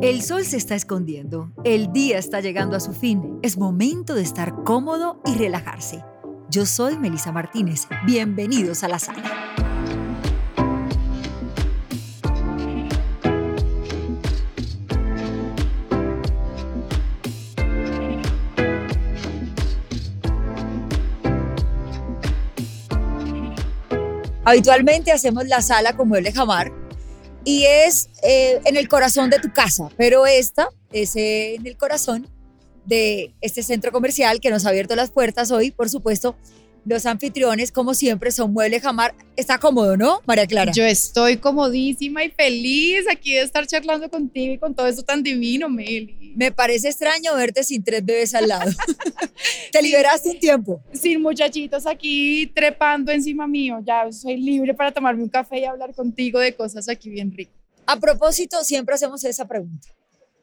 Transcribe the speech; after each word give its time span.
El 0.00 0.22
sol 0.22 0.44
se 0.44 0.56
está 0.56 0.76
escondiendo, 0.76 1.50
el 1.64 1.92
día 1.92 2.18
está 2.18 2.40
llegando 2.40 2.76
a 2.76 2.80
su 2.80 2.92
fin, 2.92 3.40
es 3.42 3.58
momento 3.58 4.14
de 4.14 4.22
estar 4.22 4.62
cómodo 4.62 5.20
y 5.26 5.34
relajarse. 5.34 6.04
Yo 6.48 6.66
soy 6.66 6.96
Melisa 6.96 7.32
Martínez, 7.32 7.88
bienvenidos 8.06 8.84
a 8.84 8.88
la 8.88 9.00
sala. 9.00 9.24
Habitualmente 24.44 25.10
hacemos 25.10 25.48
la 25.48 25.60
sala 25.60 25.96
con 25.96 26.06
mueble 26.06 26.30
jamar 26.30 26.87
y 27.44 27.64
es 27.64 28.08
eh, 28.22 28.60
en 28.64 28.76
el 28.76 28.88
corazón 28.88 29.30
de 29.30 29.38
tu 29.38 29.52
casa, 29.52 29.88
pero 29.96 30.26
esta 30.26 30.68
es 30.92 31.16
en 31.16 31.66
el 31.66 31.76
corazón 31.76 32.26
de 32.84 33.34
este 33.40 33.62
centro 33.62 33.92
comercial 33.92 34.40
que 34.40 34.50
nos 34.50 34.64
ha 34.64 34.70
abierto 34.70 34.96
las 34.96 35.10
puertas 35.10 35.50
hoy, 35.50 35.70
por 35.70 35.90
supuesto, 35.90 36.36
los 36.88 37.06
anfitriones, 37.06 37.70
como 37.70 37.94
siempre, 37.94 38.30
son 38.30 38.52
Mueble 38.52 38.80
Jamar. 38.80 39.14
Está 39.36 39.58
cómodo, 39.58 39.96
¿no, 39.96 40.22
María 40.26 40.46
Clara? 40.46 40.72
Yo 40.72 40.84
estoy 40.84 41.36
comodísima 41.36 42.24
y 42.24 42.30
feliz 42.30 43.04
aquí 43.10 43.34
de 43.34 43.42
estar 43.42 43.66
charlando 43.66 44.08
contigo 44.08 44.54
y 44.54 44.58
con 44.58 44.74
todo 44.74 44.86
esto 44.86 45.02
tan 45.02 45.22
divino, 45.22 45.68
Meli. 45.68 46.32
Me 46.34 46.50
parece 46.50 46.88
extraño 46.88 47.34
verte 47.36 47.62
sin 47.62 47.84
tres 47.84 48.04
bebés 48.04 48.34
al 48.34 48.48
lado. 48.48 48.70
¿Te 49.72 49.82
liberaste 49.82 50.30
un 50.30 50.40
tiempo? 50.40 50.82
Sin 50.92 51.20
muchachitos 51.20 51.86
aquí 51.86 52.50
trepando 52.54 53.12
encima 53.12 53.46
mío. 53.46 53.80
Ya 53.84 54.10
soy 54.10 54.38
libre 54.38 54.74
para 54.74 54.90
tomarme 54.90 55.22
un 55.22 55.28
café 55.28 55.58
y 55.58 55.64
hablar 55.64 55.94
contigo 55.94 56.38
de 56.38 56.54
cosas 56.54 56.88
aquí 56.88 57.10
bien 57.10 57.32
ricas. 57.32 57.54
A 57.86 57.98
propósito, 57.98 58.64
siempre 58.64 58.94
hacemos 58.94 59.24
esa 59.24 59.46
pregunta. 59.46 59.88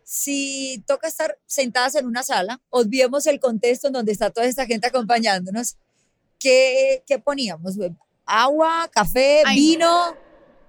Si 0.03 0.83
toca 0.85 1.07
estar 1.07 1.39
sentadas 1.47 1.95
en 1.95 2.05
una 2.05 2.21
sala, 2.21 2.61
olvidemos 2.69 3.25
el 3.25 3.39
contexto 3.39 3.87
en 3.87 3.93
donde 3.93 4.11
está 4.11 4.29
toda 4.29 4.45
esta 4.45 4.67
gente 4.67 4.85
acompañándonos 4.85 5.77
¿qué, 6.39 7.03
qué 7.05 7.19
poníamos? 7.19 7.75
Agua, 8.25 8.89
café, 8.91 9.43
vino. 9.53 10.15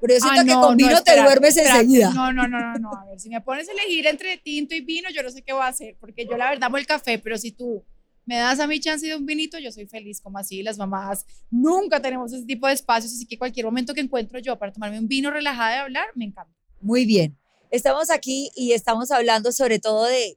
Pero 0.01 0.15
yo 0.15 0.21
siento 0.21 0.45
que 0.45 0.53
con 0.53 0.77
vino 0.77 1.03
te 1.03 1.21
duermes 1.21 1.57
enseguida. 1.57 2.11
No, 2.13 2.33
no, 2.33 2.47
no, 2.47 2.59
no, 2.59 2.79
no. 2.79 2.91
A 2.95 3.07
ver, 3.07 3.19
si 3.19 3.29
me 3.31 3.41
pones 3.41 3.69
a 3.69 3.73
elegir 3.73 4.07
entre 4.07 4.37
tinto 4.37 4.75
y 4.75 4.81
vino, 4.81 5.09
yo 5.11 5.23
no 5.23 5.31
sé 5.31 5.43
qué 5.43 5.53
voy 5.53 5.63
a 5.63 5.69
hacer, 5.69 5.97
porque 5.99 6.27
yo 6.27 6.37
la 6.37 6.51
verdad 6.51 6.65
amo 6.65 6.77
el 6.77 6.87
café, 6.87 7.19
pero 7.19 7.39
si 7.39 7.53
tú 7.53 7.83
me 8.27 8.37
das 8.37 8.61
a 8.61 8.67
mi 8.67 8.79
chance 8.81 9.07
de 9.07 9.17
un 9.17 9.25
vinito, 9.25 9.59
yo 9.59 9.73
soy 9.73 9.87
feliz, 9.87 10.21
como 10.21 10.39
así 10.39 10.63
las 10.63 10.77
mamás 10.77 11.25
nunca 11.51 12.01
tenemos 12.01 12.33
ese 12.33 12.45
tipo 12.45 12.67
de 12.67 12.75
espacios, 12.75 13.13
así 13.13 13.25
que 13.25 13.39
cualquier 13.39 13.65
momento 13.65 13.95
que 13.95 14.01
encuentro 14.01 14.39
yo 14.41 14.59
para 14.59 14.73
tomarme 14.73 14.99
un 14.99 15.09
vino 15.09 15.31
relajada 15.31 15.77
y 15.77 15.79
hablar, 15.79 16.09
me 16.15 16.25
encanta. 16.27 16.53
Muy 16.81 17.07
bien. 17.07 17.39
Estamos 17.71 18.11
aquí 18.11 18.51
y 18.55 18.73
estamos 18.73 19.11
hablando 19.11 19.53
sobre 19.53 19.79
todo 19.79 20.05
de 20.05 20.37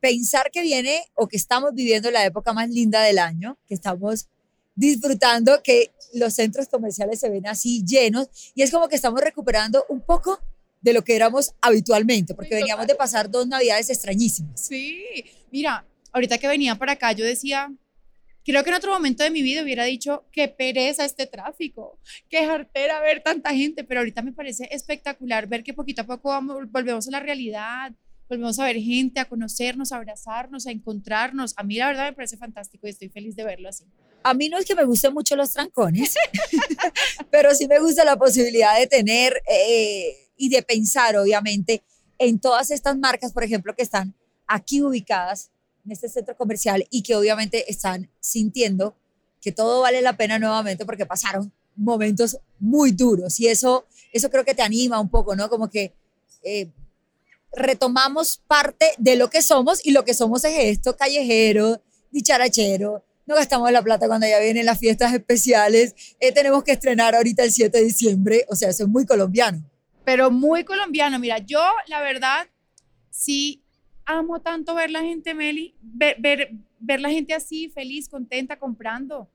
pensar 0.00 0.50
que 0.50 0.62
viene 0.62 1.04
o 1.14 1.28
que 1.28 1.36
estamos 1.36 1.72
viviendo 1.74 2.10
la 2.10 2.24
época 2.24 2.52
más 2.52 2.70
linda 2.70 3.02
del 3.02 3.18
año, 3.18 3.58
que 3.66 3.74
estamos 3.74 4.28
disfrutando 4.76 5.62
que 5.64 5.90
los 6.14 6.34
centros 6.34 6.68
comerciales 6.68 7.18
se 7.18 7.28
ven 7.28 7.46
así 7.46 7.84
llenos 7.84 8.28
y 8.54 8.62
es 8.62 8.70
como 8.70 8.88
que 8.88 8.96
estamos 8.96 9.20
recuperando 9.20 9.84
un 9.88 10.00
poco 10.00 10.40
de 10.80 10.92
lo 10.92 11.02
que 11.02 11.16
éramos 11.16 11.54
habitualmente, 11.60 12.34
porque 12.34 12.54
veníamos 12.54 12.86
de 12.86 12.94
pasar 12.94 13.28
dos 13.30 13.46
navidades 13.48 13.90
extrañísimas. 13.90 14.60
Sí, 14.60 15.04
mira, 15.50 15.84
ahorita 16.12 16.38
que 16.38 16.46
venía 16.46 16.76
para 16.76 16.92
acá 16.92 17.12
yo 17.12 17.24
decía, 17.24 17.72
creo 18.44 18.62
que 18.62 18.70
en 18.70 18.76
otro 18.76 18.92
momento 18.92 19.24
de 19.24 19.30
mi 19.30 19.42
vida 19.42 19.62
hubiera 19.62 19.84
dicho, 19.84 20.24
qué 20.30 20.46
pereza 20.46 21.04
este 21.04 21.26
tráfico, 21.26 21.98
qué 22.28 22.46
jartera 22.46 23.00
ver 23.00 23.22
tanta 23.22 23.52
gente, 23.52 23.82
pero 23.82 24.00
ahorita 24.00 24.22
me 24.22 24.32
parece 24.32 24.68
espectacular 24.70 25.48
ver 25.48 25.64
que 25.64 25.74
poquito 25.74 26.02
a 26.02 26.06
poco 26.06 26.28
vamos, 26.28 26.70
volvemos 26.70 27.08
a 27.08 27.10
la 27.10 27.20
realidad, 27.20 27.92
volvemos 28.28 28.58
a 28.58 28.64
ver 28.64 28.76
gente, 28.76 29.20
a 29.20 29.28
conocernos, 29.28 29.92
a 29.92 29.96
abrazarnos, 29.96 30.66
a 30.66 30.70
encontrarnos. 30.70 31.54
A 31.56 31.62
mí 31.62 31.76
la 31.76 31.88
verdad 31.88 32.04
me 32.06 32.12
parece 32.12 32.36
fantástico 32.36 32.86
y 32.86 32.90
estoy 32.90 33.08
feliz 33.08 33.36
de 33.36 33.44
verlo 33.44 33.68
así. 33.68 33.84
A 34.22 34.34
mí 34.34 34.48
no 34.48 34.58
es 34.58 34.64
que 34.64 34.74
me 34.74 34.84
gusten 34.84 35.14
mucho 35.14 35.36
los 35.36 35.52
trancones, 35.52 36.14
pero 37.30 37.54
sí 37.54 37.68
me 37.68 37.78
gusta 37.78 38.04
la 38.04 38.16
posibilidad 38.16 38.76
de 38.78 38.86
tener 38.86 39.40
eh, 39.48 40.16
y 40.36 40.48
de 40.48 40.62
pensar, 40.62 41.16
obviamente, 41.16 41.82
en 42.18 42.40
todas 42.40 42.70
estas 42.70 42.96
marcas, 42.98 43.32
por 43.32 43.44
ejemplo, 43.44 43.74
que 43.76 43.82
están 43.82 44.14
aquí 44.46 44.82
ubicadas 44.82 45.50
en 45.84 45.92
este 45.92 46.08
centro 46.08 46.36
comercial 46.36 46.86
y 46.90 47.02
que 47.02 47.14
obviamente 47.14 47.70
están 47.70 48.10
sintiendo 48.20 48.96
que 49.40 49.52
todo 49.52 49.82
vale 49.82 50.02
la 50.02 50.16
pena 50.16 50.38
nuevamente 50.38 50.84
porque 50.84 51.06
pasaron 51.06 51.52
momentos 51.76 52.38
muy 52.58 52.90
duros 52.90 53.38
y 53.38 53.46
eso, 53.46 53.86
eso 54.12 54.30
creo 54.30 54.44
que 54.44 54.54
te 54.54 54.62
anima 54.62 54.98
un 54.98 55.08
poco, 55.08 55.36
¿no? 55.36 55.48
Como 55.48 55.70
que 55.70 55.94
eh, 56.42 56.68
retomamos 57.56 58.42
parte 58.46 58.92
de 58.98 59.16
lo 59.16 59.30
que 59.30 59.42
somos 59.42 59.84
y 59.84 59.90
lo 59.90 60.04
que 60.04 60.14
somos 60.14 60.44
es 60.44 60.54
esto, 60.56 60.96
callejero, 60.96 61.82
dicharachero, 62.10 63.04
no 63.26 63.34
gastamos 63.34 63.70
la 63.72 63.82
plata 63.82 64.06
cuando 64.06 64.26
ya 64.26 64.38
vienen 64.38 64.66
las 64.66 64.78
fiestas 64.78 65.12
especiales, 65.12 65.94
eh, 66.20 66.32
tenemos 66.32 66.62
que 66.62 66.72
estrenar 66.72 67.14
ahorita 67.14 67.42
el 67.42 67.50
7 67.50 67.76
de 67.76 67.84
diciembre, 67.84 68.44
o 68.48 68.54
sea, 68.54 68.68
eso 68.68 68.84
es 68.84 68.88
muy 68.88 69.04
colombiano. 69.04 69.68
Pero 70.04 70.30
muy 70.30 70.64
colombiano, 70.64 71.18
mira, 71.18 71.38
yo 71.38 71.60
la 71.88 72.00
verdad 72.00 72.46
sí 73.10 73.64
amo 74.04 74.40
tanto 74.40 74.74
ver 74.74 74.90
la 74.90 75.00
gente, 75.00 75.34
Meli, 75.34 75.74
ver, 75.80 76.16
ver, 76.20 76.50
ver 76.78 77.00
la 77.00 77.10
gente 77.10 77.34
así, 77.34 77.68
feliz, 77.70 78.08
contenta, 78.08 78.56
comprando. 78.58 79.28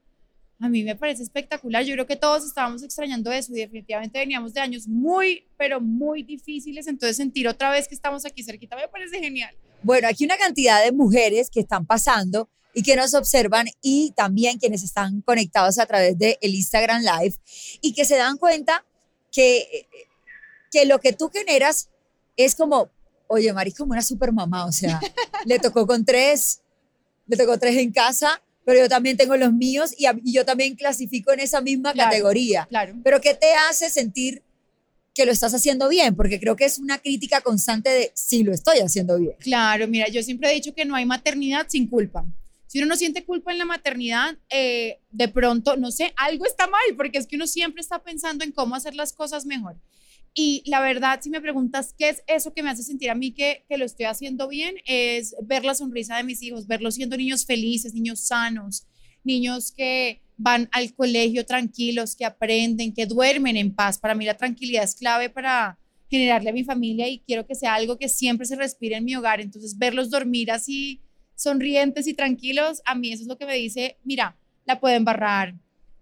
A 0.61 0.69
mí 0.69 0.83
me 0.83 0.95
parece 0.95 1.23
espectacular. 1.23 1.83
Yo 1.83 1.93
creo 1.95 2.05
que 2.05 2.15
todos 2.15 2.45
estábamos 2.45 2.83
extrañando 2.83 3.31
eso 3.31 3.51
y 3.51 3.55
definitivamente 3.55 4.19
veníamos 4.19 4.53
de 4.53 4.59
años 4.59 4.87
muy, 4.87 5.47
pero 5.57 5.81
muy 5.81 6.21
difíciles. 6.21 6.85
Entonces 6.85 7.17
sentir 7.17 7.47
otra 7.47 7.71
vez 7.71 7.87
que 7.87 7.95
estamos 7.95 8.25
aquí 8.25 8.43
cerquita 8.43 8.75
me 8.75 8.87
parece 8.87 9.19
genial. 9.19 9.55
Bueno, 9.81 10.07
aquí 10.07 10.23
una 10.23 10.37
cantidad 10.37 10.83
de 10.83 10.91
mujeres 10.91 11.49
que 11.49 11.61
están 11.61 11.87
pasando 11.87 12.47
y 12.75 12.83
que 12.83 12.95
nos 12.95 13.15
observan 13.15 13.65
y 13.81 14.11
también 14.11 14.59
quienes 14.59 14.83
están 14.83 15.21
conectados 15.21 15.79
a 15.79 15.87
través 15.87 16.15
del 16.19 16.37
el 16.39 16.53
Instagram 16.53 17.01
Live 17.01 17.35
y 17.81 17.93
que 17.93 18.05
se 18.05 18.15
dan 18.15 18.37
cuenta 18.37 18.85
que, 19.31 19.87
que 20.71 20.85
lo 20.85 20.99
que 20.99 21.13
tú 21.13 21.29
generas 21.29 21.89
es 22.37 22.53
como, 22.53 22.91
oye, 23.27 23.51
Mari, 23.51 23.71
como 23.71 23.93
una 23.93 24.03
super 24.03 24.31
mamá, 24.31 24.65
o 24.65 24.71
sea, 24.71 24.99
le 25.45 25.57
tocó 25.57 25.87
con 25.87 26.05
tres, 26.05 26.61
le 27.25 27.35
tocó 27.35 27.57
tres 27.57 27.77
en 27.77 27.91
casa, 27.91 28.41
pero 28.71 28.85
yo 28.85 28.87
también 28.89 29.17
tengo 29.17 29.35
los 29.35 29.51
míos 29.51 29.93
y, 29.97 30.05
yo 30.31 30.45
también 30.45 30.75
clasifico 30.75 31.33
en 31.33 31.41
esa 31.41 31.59
misma 31.59 31.93
categoría. 31.93 32.67
Claro. 32.69 32.95
Pero 33.03 33.19
¿qué 33.19 33.33
te 33.33 33.53
hace 33.69 33.89
sentir 33.89 34.43
que 35.13 35.25
lo 35.25 35.33
estás 35.33 35.53
haciendo 35.53 35.89
bien? 35.89 36.15
Porque 36.15 36.39
creo 36.39 36.55
que 36.55 36.63
es 36.63 36.79
una 36.79 36.97
crítica 36.97 37.41
constante 37.41 37.89
de 37.89 38.11
si 38.13 38.43
lo 38.43 38.53
estoy 38.53 38.79
haciendo 38.79 39.19
bien. 39.19 39.35
Claro, 39.39 39.89
mira, 39.89 40.07
yo 40.07 40.23
siempre 40.23 40.49
he 40.49 40.53
dicho 40.53 40.73
que 40.73 40.85
no 40.85 40.95
hay 40.95 41.05
maternidad 41.05 41.65
sin 41.67 41.85
culpa. 41.85 42.23
Si 42.65 42.77
uno 42.77 42.87
no 42.87 42.95
siente 42.95 43.25
culpa 43.25 43.51
en 43.51 43.57
la 43.57 43.65
maternidad, 43.65 44.37
eh, 44.49 44.99
de 45.09 45.27
pronto, 45.27 45.75
no 45.75 45.91
sé, 45.91 46.13
algo 46.15 46.45
está 46.45 46.67
mal, 46.67 46.95
porque 46.95 47.17
es 47.17 47.27
que 47.27 47.35
uno 47.35 47.47
siempre 47.47 47.81
está 47.81 47.99
pensando 47.99 48.45
en 48.45 48.53
cómo 48.53 48.75
hacer 48.75 48.95
las 48.95 49.11
cosas 49.11 49.45
mejor. 49.45 49.75
Y 50.33 50.63
la 50.65 50.79
verdad, 50.79 51.19
si 51.21 51.29
me 51.29 51.41
preguntas 51.41 51.93
qué 51.97 52.09
es 52.09 52.23
eso 52.25 52.53
que 52.53 52.63
me 52.63 52.69
hace 52.69 52.83
sentir 52.83 53.09
a 53.09 53.15
mí 53.15 53.33
que, 53.33 53.65
lo 53.69 53.85
estoy 53.85 54.05
haciendo 54.05 54.47
bien, 54.47 54.75
es 54.85 55.35
ver 55.43 55.65
la 55.65 55.75
sonrisa 55.75 56.17
de 56.17 56.23
mis 56.23 56.41
hijos, 56.41 56.67
verlos 56.67 56.95
siendo 56.95 57.17
niños 57.17 57.45
felices, 57.45 57.93
niños 57.93 58.21
sanos, 58.21 58.87
niños 59.23 59.73
que 59.75 60.21
van 60.37 60.69
al 60.71 60.93
colegio 60.93 61.45
tranquilos, 61.45 62.15
que 62.15 62.25
aprenden, 62.25 62.93
que 62.93 63.05
duermen 63.05 63.57
en 63.57 63.75
paz. 63.75 63.99
Para 63.99 64.15
mí 64.15 64.25
la 64.25 64.37
tranquilidad 64.37 64.83
es 64.83 64.95
clave 64.95 65.29
para 65.29 65.77
generarle 66.09 66.49
a 66.49 66.53
mi 66.53 66.63
familia 66.63 67.07
y 67.09 67.19
quiero 67.19 67.45
que 67.45 67.55
sea 67.55 67.75
algo 67.75 67.97
que 67.97 68.09
siempre 68.09 68.45
se 68.45 68.55
respire 68.55 68.95
en 68.97 69.05
mi 69.05 69.15
hogar. 69.15 69.41
Entonces, 69.41 69.77
verlos 69.77 70.09
dormir 70.09 70.51
así 70.51 71.01
sonrientes 71.35 72.07
y 72.07 72.13
tranquilos, 72.13 72.81
a 72.85 72.95
mí 72.95 73.11
eso 73.11 73.23
es 73.23 73.27
lo 73.27 73.37
que 73.37 73.45
me 73.45 73.55
dice, 73.55 73.97
mira, 74.03 74.37
la 74.65 74.79
puedo 74.79 74.95
embarrar, 74.95 75.55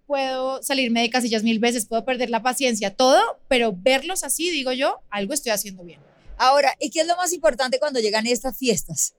puedo 0.09 0.64
salirme 0.64 1.03
de 1.03 1.12
casillas 1.12 1.44
mil 1.44 1.59
veces, 1.59 1.86
puedo 1.86 2.03
perder 2.03 2.31
la 2.31 2.42
paciencia, 2.42 2.96
todo, 2.96 3.22
pero 3.47 3.78
verlos 3.78 4.24
así, 4.24 4.50
digo 4.50 4.72
yo, 4.72 5.03
algo 5.12 5.36
estoy 5.36 5.52
haciendo 5.52 5.84
bien. 5.84 6.00
Ahora, 6.36 6.74
¿y 6.80 6.90
qué 6.90 7.02
es 7.02 7.08
lo 7.08 7.16
más 7.16 7.31
importante 7.31 7.78
cuando 7.78 8.00
llegan 8.00 8.25
estas 8.25 8.57
fiestas? 8.57 9.13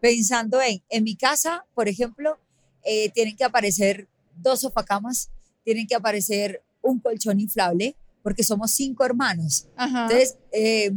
Pensando 0.00 0.62
en, 0.62 0.84
en 0.88 1.02
mi 1.02 1.16
casa, 1.16 1.66
por 1.74 1.88
ejemplo, 1.88 2.38
eh, 2.84 3.10
tienen 3.10 3.36
que 3.36 3.42
aparecer 3.42 4.06
dos 4.36 4.60
sofacamas, 4.60 5.30
tienen 5.64 5.88
que 5.88 5.96
aparecer 5.96 6.62
un 6.80 7.00
colchón 7.00 7.40
inflable, 7.40 7.96
porque 8.22 8.44
somos 8.44 8.70
cinco 8.70 9.04
hermanos. 9.04 9.66
Entonces, 9.76 10.36
eh, 10.52 10.92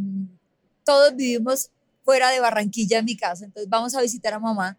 todos 0.86 1.16
vivimos 1.16 1.72
fuera 2.04 2.30
de 2.30 2.40
Barranquilla 2.40 3.00
en 3.00 3.06
mi 3.06 3.18
casa, 3.18 3.46
entonces 3.46 3.68
vamos 3.68 3.96
a 3.96 4.02
visitar 4.02 4.32
a 4.32 4.40
mamá 4.40 4.78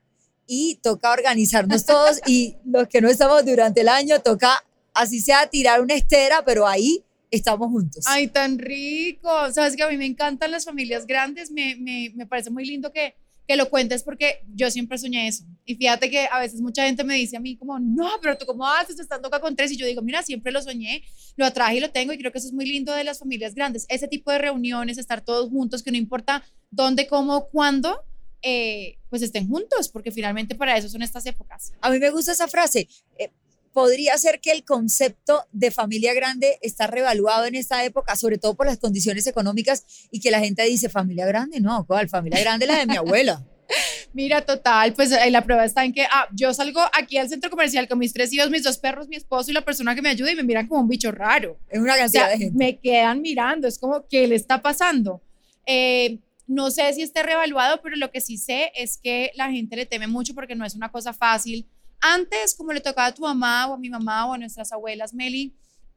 y 0.52 0.81
toca 0.82 1.12
organizarnos 1.12 1.87
todos 1.87 2.20
y 2.26 2.56
los 2.64 2.88
que 2.88 3.00
no 3.00 3.08
estamos 3.08 3.47
durante 3.47 3.82
el 3.82 3.88
año 3.88 4.19
toca, 4.19 4.64
así 4.93 5.20
sea, 5.20 5.47
tirar 5.47 5.81
una 5.81 5.94
estera, 5.94 6.44
pero 6.44 6.67
ahí 6.67 7.05
estamos 7.31 7.69
juntos. 7.69 8.05
Ay, 8.08 8.26
tan 8.26 8.58
rico. 8.58 9.31
Sabes 9.52 9.76
que 9.76 9.85
a 9.85 9.88
mí 9.88 9.97
me 9.97 10.06
encantan 10.06 10.50
las 10.50 10.64
familias 10.64 11.06
grandes, 11.06 11.52
me, 11.52 11.76
me, 11.76 12.11
me 12.17 12.26
parece 12.26 12.50
muy 12.50 12.64
lindo 12.64 12.91
que, 12.91 13.14
que 13.47 13.55
lo 13.55 13.70
cuentes 13.70 14.02
porque 14.02 14.44
yo 14.52 14.73
siempre 14.73 14.99
soñé 14.99 15.29
eso. 15.29 15.44
Y 15.64 15.76
fíjate 15.76 16.11
que 16.11 16.26
a 16.29 16.41
veces 16.41 16.61
mucha 16.61 16.85
gente 16.85 17.05
me 17.05 17.14
dice 17.14 17.37
a 17.37 17.41
mí 17.41 17.56
como, 17.56 17.79
no, 17.79 18.11
pero 18.20 18.37
tú 18.37 18.44
cómo 18.44 18.67
haces 18.67 18.99
estando 18.99 19.29
acá 19.29 19.38
con 19.38 19.55
tres. 19.55 19.70
Y 19.70 19.76
yo 19.76 19.87
digo, 19.87 20.02
mira, 20.02 20.20
siempre 20.25 20.50
lo 20.50 20.61
soñé, 20.61 21.05
lo 21.37 21.47
atraje 21.47 21.76
y 21.76 21.81
lo 21.81 21.91
tengo. 21.91 22.12
Y 22.12 22.19
creo 22.19 22.32
que 22.32 22.38
eso 22.38 22.49
es 22.49 22.55
muy 22.55 22.67
lindo 22.67 22.93
de 22.93 23.05
las 23.05 23.20
familias 23.20 23.55
grandes. 23.55 23.87
Ese 23.88 24.08
tipo 24.08 24.32
de 24.32 24.38
reuniones, 24.38 24.99
estar 24.99 25.20
todos 25.20 25.49
juntos, 25.49 25.85
que 25.85 25.93
no 25.93 25.97
importa 25.97 26.43
dónde, 26.73 27.06
cómo, 27.06 27.47
cuándo, 27.50 28.02
eh, 28.43 28.99
pues 29.09 29.23
estén 29.23 29.49
juntos, 29.49 29.89
porque 29.89 30.11
finalmente 30.11 30.55
para 30.55 30.77
eso 30.77 30.89
son 30.89 31.03
estas 31.03 31.27
épocas. 31.27 31.73
A 31.81 31.91
mí 31.91 31.99
me 31.99 32.11
gusta 32.11 32.33
esa 32.33 32.49
frase. 32.49 32.89
Eh, 33.19 33.31
podría 33.73 34.17
ser 34.19 34.41
que 34.41 34.53
el 34.53 34.65
concepto 34.65 35.45
de 35.53 35.71
familia 35.71 36.15
grande 36.15 36.59
está 36.63 36.87
revaluado 36.87 37.45
en 37.45 37.55
esta 37.55 37.85
época, 37.85 38.17
sobre 38.17 38.39
todo 38.39 38.55
por 38.55 38.67
las 38.67 38.79
condiciones 38.79 39.27
económicas 39.27 39.85
y 40.11 40.21
que 40.21 40.31
la 40.31 40.41
gente 40.41 40.63
dice 40.65 40.89
familia 40.89 41.27
grande, 41.27 41.61
no, 41.61 41.87
¿cuál? 41.87 42.09
Familia 42.09 42.41
grande 42.41 42.67
la 42.67 42.79
de 42.79 42.87
mi 42.87 42.97
abuela. 42.97 43.45
Mira, 44.13 44.45
total, 44.45 44.93
pues 44.95 45.13
eh, 45.13 45.31
la 45.31 45.45
prueba 45.45 45.65
está 45.65 45.85
en 45.85 45.93
que 45.93 46.03
ah, 46.03 46.29
yo 46.33 46.53
salgo 46.53 46.81
aquí 46.93 47.17
al 47.19 47.29
centro 47.29 47.51
comercial 47.51 47.87
con 47.87 47.99
mis 47.99 48.13
tres 48.13 48.33
hijos, 48.33 48.51
mis 48.51 48.65
dos 48.65 48.79
perros, 48.79 49.09
mi 49.09 49.17
esposo 49.17 49.51
y 49.51 49.55
la 49.55 49.65
persona 49.65 49.95
que 49.95 50.03
me 50.03 50.09
ayuda 50.09 50.33
y 50.33 50.37
me 50.37 50.43
miran 50.43 50.67
como 50.67 50.81
un 50.81 50.89
bicho 50.89 51.13
raro. 51.13 51.59
Es 51.69 51.81
una 51.81 51.97
cantidad 51.97 52.31
de 52.31 52.39
gente. 52.39 52.59
Me 52.59 52.79
quedan 52.79 53.23
mirando, 53.23 53.69
es 53.69 53.79
como, 53.79 54.07
¿qué 54.09 54.27
le 54.27 54.35
está 54.35 54.61
pasando? 54.61 55.23
Eh, 55.67 56.19
no 56.50 56.70
sé 56.70 56.93
si 56.93 57.02
esté 57.02 57.23
revaluado, 57.23 57.81
pero 57.81 57.97
lo 57.97 58.11
que 58.11 58.20
sí 58.20 58.37
sé 58.37 58.73
es 58.75 58.99
que 58.99 59.31
la 59.35 59.50
gente 59.50 59.76
le 59.76 59.87
teme 59.87 60.08
mucho 60.08 60.35
porque 60.35 60.56
no 60.56 60.64
es 60.64 60.75
una 60.75 60.91
cosa 60.91 61.12
fácil 61.12 61.69
antes, 62.00 62.55
como 62.55 62.73
le 62.73 62.81
tocaba 62.81 63.08
a 63.08 63.14
tu 63.14 63.23
mamá 63.23 63.69
o 63.69 63.75
a 63.75 63.79
mi 63.79 63.91
mamá 63.91 64.26
o 64.26 64.32
a 64.32 64.38
nuestras 64.38 64.73
abuelas, 64.73 65.12
Meli, 65.12 65.55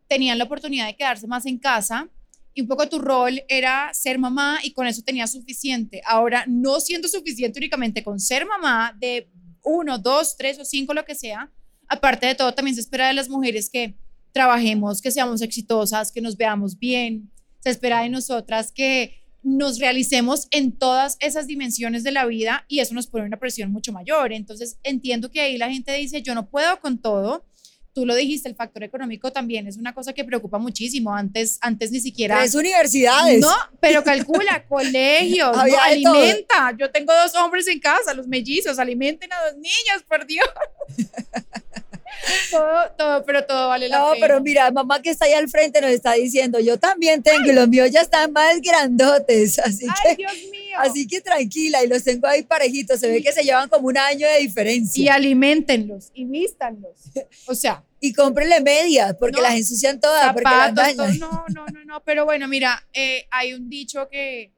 tenían 0.07 0.37
la 0.37 0.43
oportunidad 0.43 0.85
de 0.85 0.95
quedarse 0.95 1.27
más 1.27 1.45
en 1.45 1.57
casa 1.57 2.09
y 2.53 2.61
un 2.61 2.67
poco 2.67 2.87
tu 2.87 2.99
rol 2.99 3.41
era 3.47 3.89
ser 3.93 4.19
mamá 4.19 4.59
y 4.63 4.73
con 4.73 4.85
eso 4.85 5.01
tenías 5.01 5.31
suficiente. 5.31 6.01
Ahora, 6.05 6.43
no 6.47 6.79
siendo 6.79 7.07
suficiente 7.07 7.57
únicamente 7.59 8.03
con 8.03 8.19
ser 8.19 8.45
mamá 8.45 8.95
de 8.99 9.29
uno, 9.63 9.97
dos, 9.97 10.35
tres 10.37 10.59
o 10.59 10.65
cinco, 10.65 10.93
lo 10.93 11.05
que 11.05 11.15
sea, 11.15 11.51
aparte 11.87 12.27
de 12.27 12.35
todo, 12.35 12.53
también 12.53 12.75
se 12.75 12.81
espera 12.81 13.07
de 13.07 13.13
las 13.13 13.29
mujeres 13.29 13.69
que 13.69 13.95
trabajemos, 14.33 15.01
que 15.01 15.09
seamos 15.09 15.41
exitosas, 15.41 16.11
que 16.11 16.21
nos 16.21 16.35
veamos 16.37 16.77
bien. 16.77 17.31
Se 17.59 17.69
espera 17.69 18.01
de 18.01 18.09
nosotras 18.09 18.71
que 18.71 19.22
nos 19.43 19.77
realicemos 19.77 20.47
en 20.51 20.71
todas 20.71 21.17
esas 21.19 21.47
dimensiones 21.47 22.03
de 22.03 22.11
la 22.11 22.25
vida 22.25 22.65
y 22.67 22.79
eso 22.79 22.93
nos 22.93 23.07
pone 23.07 23.25
una 23.25 23.37
presión 23.37 23.71
mucho 23.71 23.91
mayor. 23.91 24.31
Entonces 24.31 24.77
entiendo 24.83 25.29
que 25.29 25.41
ahí 25.41 25.57
la 25.57 25.69
gente 25.69 25.93
dice, 25.93 26.21
yo 26.21 26.33
no 26.33 26.49
puedo 26.49 26.79
con 26.79 26.97
todo. 26.97 27.45
Tú 27.93 28.07
lo 28.07 28.15
dijiste, 28.15 28.49
el 28.49 28.55
factor 28.55 28.83
económico 28.83 29.31
también 29.31 29.67
es 29.67 29.77
una 29.77 29.93
cosa 29.93 30.13
que 30.13 30.23
preocupa 30.23 30.57
muchísimo. 30.57 31.13
Antes, 31.13 31.59
antes 31.61 31.91
ni 31.91 31.99
siquiera... 31.99 32.43
Es 32.43 32.55
universidades. 32.55 33.39
No, 33.39 33.53
pero 33.79 34.03
calcula, 34.03 34.65
colegios, 34.67 35.55
no, 35.55 35.79
alimenta. 35.79 36.75
Yo 36.79 36.89
tengo 36.89 37.13
dos 37.13 37.35
hombres 37.35 37.67
en 37.67 37.79
casa, 37.79 38.15
los 38.15 38.27
mellizos, 38.27 38.79
alimenten 38.79 39.31
a 39.31 39.45
dos 39.45 39.55
niños, 39.57 40.03
por 40.07 40.25
Dios. 40.25 40.47
todo, 42.51 42.91
todo, 42.97 43.25
pero 43.25 43.45
todo 43.45 43.67
vale 43.69 43.89
la 43.89 43.97
pena. 43.97 44.13
No, 44.13 44.19
pero 44.19 44.41
mira, 44.41 44.71
mamá 44.71 45.01
que 45.01 45.09
está 45.09 45.25
ahí 45.25 45.33
al 45.33 45.49
frente 45.49 45.81
nos 45.81 45.91
está 45.91 46.13
diciendo, 46.13 46.59
yo 46.59 46.77
también 46.77 47.21
tengo, 47.21 47.49
y 47.49 47.53
los 47.53 47.67
míos 47.67 47.89
ya 47.91 48.01
están 48.01 48.31
más 48.31 48.61
grandotes, 48.61 49.59
así 49.63 49.85
Ay, 49.87 50.15
que, 50.15 50.15
Dios 50.15 50.33
mío. 50.51 50.77
así 50.77 51.07
que 51.07 51.21
tranquila, 51.21 51.83
y 51.83 51.87
los 51.87 52.03
tengo 52.03 52.27
ahí 52.27 52.43
parejitos, 52.43 52.99
se 52.99 53.09
ve 53.09 53.21
que 53.21 53.31
se 53.31 53.43
llevan 53.43 53.69
como 53.69 53.87
un 53.87 53.97
año 53.97 54.27
de 54.27 54.39
diferencia. 54.39 55.03
Y 55.03 55.07
alimentenlos, 55.09 56.09
y 56.13 56.25
vístanlos, 56.25 56.97
o 57.47 57.55
sea. 57.55 57.83
Y 57.99 58.11
cómprenle 58.11 58.59
medias, 58.59 59.15
porque 59.17 59.41
las 59.41 59.53
ensucian 59.53 59.97
todas, 59.97 60.33
porque 60.33 60.49
las 60.49 60.75
dañan. 60.75 61.17
no, 61.19 61.45
no, 61.53 61.65
no, 61.67 61.85
no, 61.85 62.03
pero 62.03 62.25
bueno, 62.25 62.49
mira, 62.49 62.85
eh, 62.91 63.25
hay 63.31 63.53
un 63.53 63.69
dicho 63.69 64.09
que, 64.09 64.51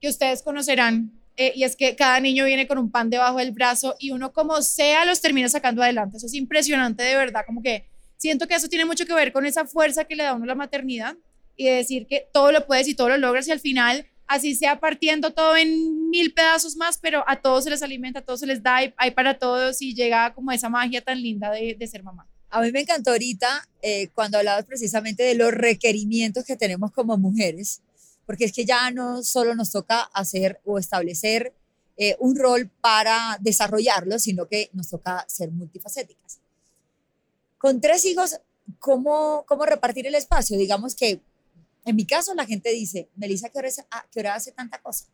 que 0.00 0.08
ustedes 0.08 0.42
conocerán, 0.42 1.19
eh, 1.42 1.54
y 1.56 1.64
es 1.64 1.74
que 1.74 1.96
cada 1.96 2.20
niño 2.20 2.44
viene 2.44 2.66
con 2.66 2.76
un 2.76 2.90
pan 2.90 3.08
debajo 3.08 3.38
del 3.38 3.52
brazo 3.52 3.96
y 3.98 4.10
uno 4.10 4.30
como 4.30 4.60
sea 4.60 5.06
los 5.06 5.22
termina 5.22 5.48
sacando 5.48 5.82
adelante. 5.82 6.18
Eso 6.18 6.26
es 6.26 6.34
impresionante 6.34 7.02
de 7.02 7.16
verdad, 7.16 7.44
como 7.46 7.62
que 7.62 7.86
siento 8.18 8.46
que 8.46 8.54
eso 8.54 8.68
tiene 8.68 8.84
mucho 8.84 9.06
que 9.06 9.14
ver 9.14 9.32
con 9.32 9.46
esa 9.46 9.64
fuerza 9.64 10.04
que 10.04 10.16
le 10.16 10.24
da 10.24 10.30
a 10.32 10.34
uno 10.34 10.44
la 10.44 10.54
maternidad 10.54 11.16
y 11.56 11.64
de 11.64 11.70
decir 11.76 12.06
que 12.06 12.28
todo 12.30 12.52
lo 12.52 12.66
puedes 12.66 12.88
y 12.88 12.94
todo 12.94 13.08
lo 13.08 13.16
logras 13.16 13.48
y 13.48 13.52
al 13.52 13.60
final 13.60 14.06
así 14.26 14.54
sea 14.54 14.80
partiendo 14.80 15.32
todo 15.32 15.56
en 15.56 16.10
mil 16.10 16.34
pedazos 16.34 16.76
más, 16.76 16.98
pero 16.98 17.24
a 17.26 17.40
todos 17.40 17.64
se 17.64 17.70
les 17.70 17.82
alimenta, 17.82 18.18
a 18.18 18.22
todos 18.22 18.40
se 18.40 18.46
les 18.46 18.62
da, 18.62 18.76
hay, 18.76 19.10
para 19.12 19.38
todos 19.38 19.80
y 19.80 19.94
llega 19.94 20.34
como 20.34 20.52
esa 20.52 20.68
magia 20.68 21.00
tan 21.00 21.22
linda 21.22 21.50
de, 21.50 21.74
de 21.74 21.86
ser 21.86 22.02
mamá. 22.02 22.28
A 22.50 22.60
mí 22.60 22.70
me 22.70 22.80
encantó 22.80 23.12
ahorita 23.12 23.66
eh, 23.80 24.08
cuando 24.08 24.36
hablabas 24.36 24.66
precisamente 24.66 25.22
de 25.22 25.36
los 25.36 25.52
requerimientos 25.52 26.44
que 26.44 26.56
tenemos 26.56 26.92
como 26.92 27.16
mujeres 27.16 27.80
porque 28.30 28.44
es 28.44 28.52
que 28.52 28.64
ya 28.64 28.92
no 28.92 29.24
solo 29.24 29.56
nos 29.56 29.72
toca 29.72 30.02
hacer 30.02 30.60
o 30.64 30.78
establecer 30.78 31.52
eh, 31.96 32.14
un 32.20 32.36
rol 32.36 32.70
para 32.80 33.36
desarrollarlo, 33.40 34.20
sino 34.20 34.46
que 34.46 34.70
nos 34.72 34.88
toca 34.88 35.24
ser 35.26 35.50
multifacéticas. 35.50 36.38
Con 37.58 37.80
tres 37.80 38.04
hijos, 38.04 38.38
¿cómo, 38.78 39.44
cómo 39.48 39.66
repartir 39.66 40.06
el 40.06 40.14
espacio? 40.14 40.56
Digamos 40.56 40.94
que 40.94 41.20
en 41.84 41.96
mi 41.96 42.06
caso 42.06 42.32
la 42.34 42.46
gente 42.46 42.70
dice, 42.70 43.08
Melissa, 43.16 43.48
¿a 43.48 43.50
qué 43.50 43.58
hora, 43.58 43.68
a 43.90 44.06
qué 44.12 44.20
hora 44.20 44.34
hace 44.36 44.52
tanta 44.52 44.80
cosa? 44.80 45.06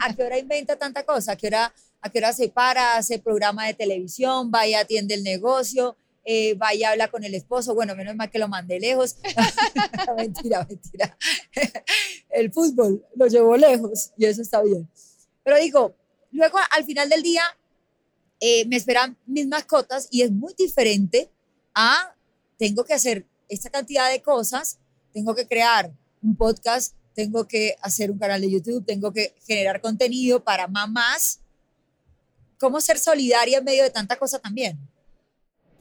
¿A 0.00 0.14
qué 0.14 0.22
hora 0.22 0.38
inventa 0.38 0.76
tanta 0.76 1.02
cosa? 1.02 1.32
¿A 1.32 1.36
qué 1.36 1.48
hora, 1.48 1.74
a 2.00 2.10
qué 2.10 2.18
hora 2.18 2.32
se 2.32 2.48
para, 2.48 2.96
hace 2.96 3.18
programa 3.18 3.66
de 3.66 3.74
televisión, 3.74 4.52
vaya, 4.52 4.78
atiende 4.78 5.14
el 5.14 5.24
negocio, 5.24 5.96
eh, 6.24 6.54
vaya, 6.54 6.90
habla 6.90 7.08
con 7.08 7.24
el 7.24 7.34
esposo, 7.34 7.74
bueno, 7.74 7.96
menos 7.96 8.14
mal 8.14 8.30
que 8.30 8.38
lo 8.38 8.48
mandé 8.48 8.78
lejos. 8.78 9.16
mentira, 10.16 10.66
mentira. 10.68 11.18
el 12.30 12.52
fútbol 12.52 13.04
lo 13.14 13.26
llevó 13.26 13.56
lejos 13.56 14.12
y 14.16 14.26
eso 14.26 14.42
está 14.42 14.62
bien. 14.62 14.88
Pero 15.42 15.58
digo, 15.58 15.94
luego 16.30 16.58
al 16.70 16.84
final 16.84 17.08
del 17.08 17.22
día 17.22 17.42
eh, 18.40 18.64
me 18.66 18.76
esperan 18.76 19.16
mis 19.26 19.46
mascotas 19.46 20.08
y 20.10 20.22
es 20.22 20.30
muy 20.30 20.54
diferente 20.54 21.30
a 21.74 22.14
tengo 22.58 22.84
que 22.84 22.94
hacer 22.94 23.26
esta 23.48 23.70
cantidad 23.70 24.10
de 24.10 24.22
cosas, 24.22 24.78
tengo 25.12 25.34
que 25.34 25.46
crear 25.46 25.92
un 26.22 26.36
podcast, 26.36 26.94
tengo 27.14 27.46
que 27.46 27.76
hacer 27.82 28.10
un 28.10 28.18
canal 28.18 28.40
de 28.40 28.50
YouTube, 28.50 28.84
tengo 28.86 29.12
que 29.12 29.34
generar 29.46 29.80
contenido 29.80 30.42
para 30.42 30.68
mamás. 30.68 31.40
¿Cómo 32.58 32.80
ser 32.80 32.98
solidaria 32.98 33.58
en 33.58 33.64
medio 33.64 33.82
de 33.82 33.90
tanta 33.90 34.16
cosa 34.16 34.38
también? 34.38 34.78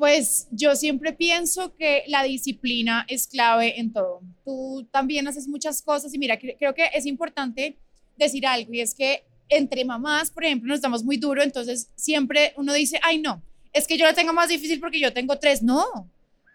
Pues 0.01 0.47
yo 0.49 0.75
siempre 0.75 1.13
pienso 1.13 1.75
que 1.75 2.05
la 2.07 2.23
disciplina 2.23 3.05
es 3.07 3.27
clave 3.27 3.79
en 3.79 3.93
todo. 3.93 4.21
Tú 4.43 4.87
también 4.89 5.27
haces 5.27 5.47
muchas 5.47 5.83
cosas 5.83 6.11
y 6.11 6.17
mira, 6.17 6.39
creo 6.39 6.73
que 6.73 6.89
es 6.95 7.05
importante 7.05 7.77
decir 8.17 8.47
algo 8.47 8.73
y 8.73 8.81
es 8.81 8.95
que 8.95 9.23
entre 9.47 9.85
mamás, 9.85 10.31
por 10.31 10.43
ejemplo, 10.43 10.69
nos 10.69 10.81
damos 10.81 11.03
muy 11.03 11.17
duro, 11.17 11.43
entonces 11.43 11.91
siempre 11.93 12.51
uno 12.57 12.73
dice, 12.73 12.99
ay 13.03 13.19
no, 13.19 13.43
es 13.73 13.85
que 13.85 13.95
yo 13.95 14.05
la 14.05 14.15
tengo 14.15 14.33
más 14.33 14.49
difícil 14.49 14.79
porque 14.79 14.99
yo 14.99 15.13
tengo 15.13 15.37
tres. 15.37 15.61
No, 15.61 15.85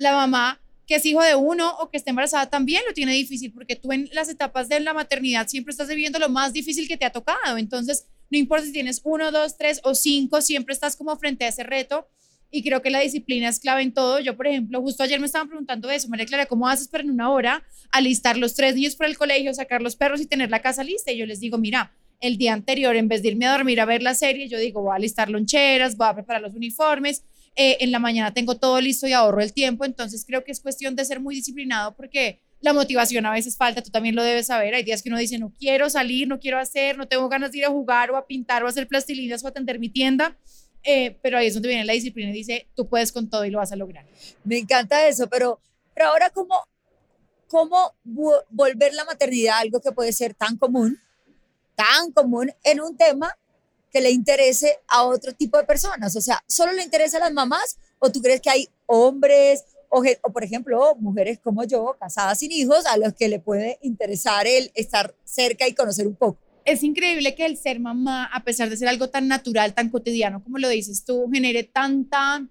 la 0.01 0.11
mamá 0.11 0.61
que 0.89 0.97
es 0.97 1.07
hijo 1.07 1.23
de 1.23 1.37
uno 1.37 1.73
o 1.79 1.89
que 1.89 1.99
está 1.99 2.11
embarazada 2.11 2.51
también 2.51 2.83
lo 2.85 2.95
tiene 2.95 3.13
difícil 3.13 3.53
porque 3.53 3.77
tú 3.77 3.93
en 3.93 4.11
las 4.13 4.29
etapas 4.29 4.69
de 4.69 4.81
la 4.81 4.93
maternidad 4.93 5.47
siempre 5.47 5.71
estás 5.71 5.87
viviendo 5.87 6.19
lo 6.19 6.29
más 6.29 6.53
difícil 6.53 6.89
que 6.89 6.97
te 6.97 7.05
ha 7.05 7.13
tocado. 7.13 7.59
Entonces, 7.59 8.07
no 8.29 8.39
importa 8.39 8.67
si 8.67 8.73
tienes 8.73 9.03
uno, 9.05 9.31
dos, 9.31 9.57
tres 9.57 9.81
o 9.85 9.95
cinco, 9.95 10.43
siempre 10.43 10.75
estás 10.75 10.97
como 10.97 11.17
frente 11.17 11.45
a 11.45 11.49
ese 11.49 11.63
reto 11.63 12.09
y 12.51 12.63
creo 12.63 12.83
que 12.83 12.91
la 12.91 13.01
disciplina 13.01 13.49
es 13.49 13.59
clave 13.59 13.83
en 13.83 13.93
todo. 13.93 14.21
Yo, 14.21 14.37
por 14.37 14.47
ejemplo, 14.47 14.81
justo 14.81 15.03
ayer 15.03 15.21
me 15.21 15.27
estaban 15.27 15.49
preguntando 15.49 15.91
eso, 15.91 16.09
María 16.09 16.27
Clara, 16.27 16.47
¿cómo 16.47 16.69
haces 16.69 16.89
para 16.89 17.05
en 17.05 17.11
una 17.11 17.31
hora 17.31 17.63
alistar 17.91 18.37
los 18.37 18.55
tres 18.55 18.75
niños 18.75 18.97
para 18.97 19.09
el 19.11 19.19
colegio, 19.19 19.53
sacar 19.55 19.83
los 19.83 19.97
perros 19.97 20.21
y 20.21 20.27
tener 20.27 20.51
la 20.51 20.61
casa 20.61 20.85
lista? 20.85 21.13
Y 21.13 21.19
yo 21.19 21.27
les 21.27 21.41
digo, 21.41 21.59
mira, 21.59 21.93
el 22.21 22.39
día 22.39 22.53
anterior, 22.53 22.97
en 22.97 23.09
vez 23.09 23.23
de 23.23 23.29
irme 23.29 23.47
a 23.47 23.53
dormir 23.53 23.81
a 23.81 23.85
ver 23.85 24.03
la 24.03 24.15
serie, 24.15 24.49
yo 24.49 24.59
digo, 24.59 24.83
voy 24.83 24.93
a 24.93 24.97
alistar 24.97 25.29
loncheras, 25.29 25.97
voy 25.97 26.09
a 26.09 26.15
preparar 26.15 26.43
los 26.43 26.55
uniformes, 26.55 27.25
eh, 27.55 27.79
en 27.81 27.91
la 27.91 27.99
mañana 27.99 28.33
tengo 28.33 28.57
todo 28.57 28.81
listo 28.81 29.07
y 29.07 29.13
ahorro 29.13 29.41
el 29.41 29.53
tiempo, 29.53 29.85
entonces 29.85 30.25
creo 30.27 30.45
que 30.45 30.53
es 30.53 30.61
cuestión 30.61 30.95
de 30.95 31.05
ser 31.05 31.21
muy 31.21 31.35
disciplinado 31.35 31.95
porque 31.97 32.41
la 32.61 32.73
motivación 32.73 33.25
a 33.27 33.33
veces 33.33 33.57
falta, 33.57 33.83
tú 33.83 33.91
también 33.91 34.15
lo 34.15 34.23
debes 34.23 34.47
saber, 34.47 34.75
hay 34.75 34.83
días 34.83 35.03
que 35.03 35.09
uno 35.09 35.19
dice, 35.19 35.39
no 35.39 35.53
quiero 35.59 35.89
salir, 35.89 36.27
no 36.27 36.39
quiero 36.39 36.59
hacer, 36.59 36.99
no 36.99 37.07
tengo 37.07 37.29
ganas 37.29 37.53
de 37.53 37.59
ir 37.59 37.65
a 37.65 37.71
jugar 37.71 38.11
o 38.11 38.17
a 38.17 38.27
pintar 38.27 38.63
o 38.63 38.67
a 38.67 38.71
hacer 38.71 38.89
plastilinas 38.89 39.43
o 39.45 39.47
a 39.47 39.51
atender 39.51 39.79
mi 39.79 39.89
tienda, 39.89 40.37
eh, 40.89 41.19
pero 41.21 41.37
ahí 41.37 41.49
es 41.49 41.55
donde 41.55 41.69
viene 41.69 41.85
la 41.85 41.95
disciplina 41.95 42.31
y 42.31 42.35
dice, 42.35 42.69
tú 42.77 42.87
puedes 42.87 43.11
con 43.11 43.29
todo 43.29 43.45
y 43.45 43.51
lo 43.51 43.59
vas 43.59 43.73
a 43.73 43.77
lograr. 43.77 44.07
Me 44.45 44.57
encanta 44.57 45.09
eso, 45.09 45.29
pero, 45.29 45.59
ahora, 46.01 46.31
¿cómo, 46.31 46.65
cómo 47.49 47.93
volver 48.05 48.95
la 48.95 49.05
maternidad 49.05 49.59
algo 49.59 49.81
que 49.81 49.91
puede 49.91 50.13
ser 50.13 50.35
tan 50.35 50.57
común, 50.57 51.01
tan 51.75 52.13
común 52.13 52.53
en 52.63 52.81
un 52.81 52.97
tema 52.97 53.37
que 53.91 54.01
le 54.01 54.11
interese 54.13 54.79
a 54.87 55.03
otro 55.03 55.33
tipo 55.33 55.59
de 55.59 55.65
personas? 55.65 56.15
O 56.15 56.21
sea, 56.21 56.45
¿solo 56.47 56.71
le 56.71 56.85
interesa 56.85 57.17
a 57.17 57.21
las 57.21 57.33
mamás 57.33 57.79
o 57.99 58.13
tú 58.13 58.23
crees 58.23 58.41
que 58.41 58.51
hay 58.51 58.69
hombres 58.87 59.65
o, 59.89 60.05
o, 60.23 60.33
por 60.33 60.45
ejemplo, 60.45 60.95
mujeres 61.01 61.41
como 61.43 61.65
yo, 61.65 61.97
casadas 61.99 62.39
sin 62.39 62.53
hijos, 62.53 62.87
a 62.87 62.97
los 62.97 63.13
que 63.13 63.27
le 63.27 63.41
puede 63.41 63.79
interesar 63.83 64.47
el 64.47 64.71
estar 64.75 65.17
cerca 65.25 65.67
y 65.67 65.75
conocer 65.75 66.07
un 66.07 66.15
poco? 66.15 66.46
Es 66.67 66.83
increíble 66.83 67.35
que 67.35 67.47
el 67.47 67.57
ser 67.57 67.79
mamá, 67.79 68.25
a 68.25 68.43
pesar 68.43 68.69
de 68.69 68.77
ser 68.77 68.89
algo 68.89 69.09
tan 69.09 69.29
natural, 69.29 69.73
tan 69.73 69.89
cotidiano, 69.89 70.43
como 70.43 70.59
lo 70.59 70.69
dices 70.69 71.05
tú, 71.05 71.31
genere 71.33 71.63
tanta, 71.63 72.45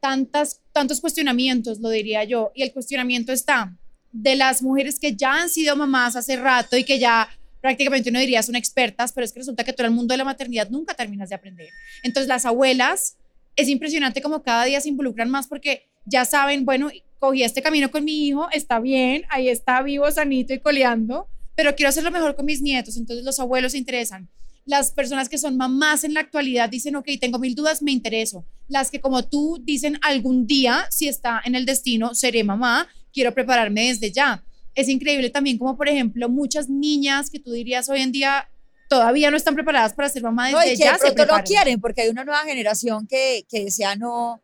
tantas, 0.00 0.62
tantos 0.72 1.00
cuestionamientos, 1.00 1.80
lo 1.80 1.90
diría 1.90 2.22
yo. 2.22 2.52
Y 2.54 2.62
el 2.62 2.72
cuestionamiento 2.72 3.32
está 3.32 3.76
de 4.12 4.36
las 4.36 4.62
mujeres 4.62 5.00
que 5.00 5.16
ya 5.16 5.42
han 5.42 5.48
sido 5.48 5.74
mamás 5.74 6.14
hace 6.14 6.36
rato 6.36 6.76
y 6.76 6.84
que 6.84 7.00
ya 7.00 7.28
prácticamente 7.60 8.10
uno 8.10 8.20
diría 8.20 8.42
son 8.42 8.54
expertas, 8.54 9.12
pero 9.12 9.24
es 9.24 9.32
que 9.32 9.40
resulta 9.40 9.64
que 9.64 9.72
todo 9.72 9.88
el 9.88 9.92
mundo 9.92 10.12
de 10.12 10.18
la 10.18 10.24
maternidad 10.24 10.70
nunca 10.70 10.94
terminas 10.94 11.28
de 11.30 11.34
aprender. 11.34 11.70
Entonces 12.04 12.28
las 12.28 12.46
abuelas, 12.46 13.16
es 13.56 13.68
impresionante 13.68 14.22
como 14.22 14.42
cada 14.42 14.64
día 14.64 14.80
se 14.80 14.88
involucran 14.88 15.30
más 15.30 15.46
porque 15.48 15.88
ya 16.04 16.24
saben, 16.24 16.64
bueno, 16.64 16.90
cogí 17.18 17.42
este 17.42 17.62
camino 17.62 17.90
con 17.90 18.04
mi 18.04 18.28
hijo, 18.28 18.48
está 18.52 18.78
bien, 18.78 19.24
ahí 19.28 19.48
está 19.48 19.82
vivo, 19.82 20.10
sanito 20.10 20.52
y 20.54 20.60
coleando, 20.60 21.28
pero 21.54 21.74
quiero 21.74 21.88
hacerlo 21.88 22.10
mejor 22.10 22.34
con 22.34 22.46
mis 22.46 22.62
nietos, 22.62 22.96
entonces 22.96 23.24
los 23.24 23.38
abuelos 23.40 23.72
se 23.72 23.78
interesan. 23.78 24.28
Las 24.66 24.92
personas 24.92 25.28
que 25.28 25.36
son 25.36 25.56
mamás 25.56 26.04
en 26.04 26.14
la 26.14 26.20
actualidad 26.20 26.70
dicen, 26.70 26.96
ok, 26.96 27.06
tengo 27.20 27.38
mil 27.38 27.54
dudas, 27.54 27.82
me 27.82 27.92
intereso. 27.92 28.46
Las 28.66 28.90
que 28.90 29.00
como 29.00 29.22
tú 29.22 29.60
dicen, 29.62 29.98
algún 30.02 30.46
día, 30.46 30.86
si 30.90 31.06
está 31.06 31.42
en 31.44 31.54
el 31.54 31.66
destino, 31.66 32.14
seré 32.14 32.44
mamá, 32.44 32.88
quiero 33.12 33.34
prepararme 33.34 33.88
desde 33.88 34.10
ya. 34.10 34.42
Es 34.74 34.88
increíble 34.88 35.28
también 35.30 35.58
como, 35.58 35.76
por 35.76 35.88
ejemplo, 35.88 36.28
muchas 36.28 36.68
niñas 36.68 37.30
que 37.30 37.40
tú 37.40 37.52
dirías 37.52 37.88
hoy 37.88 38.00
en 38.00 38.12
día 38.12 38.48
todavía 38.88 39.30
no 39.30 39.36
están 39.36 39.54
preparadas 39.54 39.92
para 39.92 40.08
ser 40.08 40.22
mamá 40.22 40.46
desde 40.46 40.58
no, 40.58 40.64
y 40.64 40.70
que 40.70 40.76
ya. 40.76 40.92
De 40.92 40.98
pronto 40.98 41.26
no 41.26 41.44
quieren, 41.44 41.80
porque 41.80 42.02
hay 42.02 42.08
una 42.08 42.24
nueva 42.24 42.44
generación 42.44 43.06
que, 43.06 43.44
que 43.48 43.64
desea 43.64 43.96
no, 43.96 44.42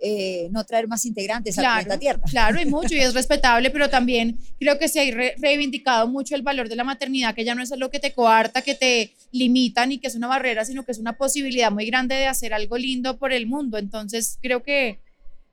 eh, 0.00 0.48
no 0.52 0.64
traer 0.64 0.86
más 0.86 1.04
integrantes 1.06 1.56
claro, 1.56 1.78
al 1.78 1.84
planeta 1.84 1.98
Tierra. 1.98 2.22
Claro, 2.30 2.60
y 2.60 2.66
mucho, 2.66 2.94
y 2.94 2.98
es 2.98 3.14
respetable, 3.20 3.70
pero 3.70 3.90
también 3.90 4.38
creo 4.58 4.78
que 4.78 4.88
se 4.88 5.00
ha 5.00 5.14
re 5.14 5.34
reivindicado 5.38 6.06
mucho 6.06 6.36
el 6.36 6.42
valor 6.42 6.68
de 6.68 6.76
la 6.76 6.84
maternidad, 6.84 7.34
que 7.34 7.44
ya 7.44 7.54
no 7.54 7.62
es 7.62 7.72
algo 7.72 7.90
que 7.90 7.98
te 7.98 8.12
coarta, 8.12 8.62
que 8.62 8.74
te 8.74 9.12
limita, 9.32 9.86
ni 9.86 9.98
que 9.98 10.06
es 10.06 10.14
una 10.14 10.28
barrera, 10.28 10.64
sino 10.64 10.84
que 10.84 10.92
es 10.92 10.98
una 10.98 11.16
posibilidad 11.16 11.72
muy 11.72 11.86
grande 11.86 12.14
de 12.14 12.26
hacer 12.26 12.54
algo 12.54 12.78
lindo 12.78 13.18
por 13.18 13.32
el 13.32 13.46
mundo. 13.46 13.76
Entonces, 13.76 14.38
creo 14.40 14.62
que, 14.62 15.00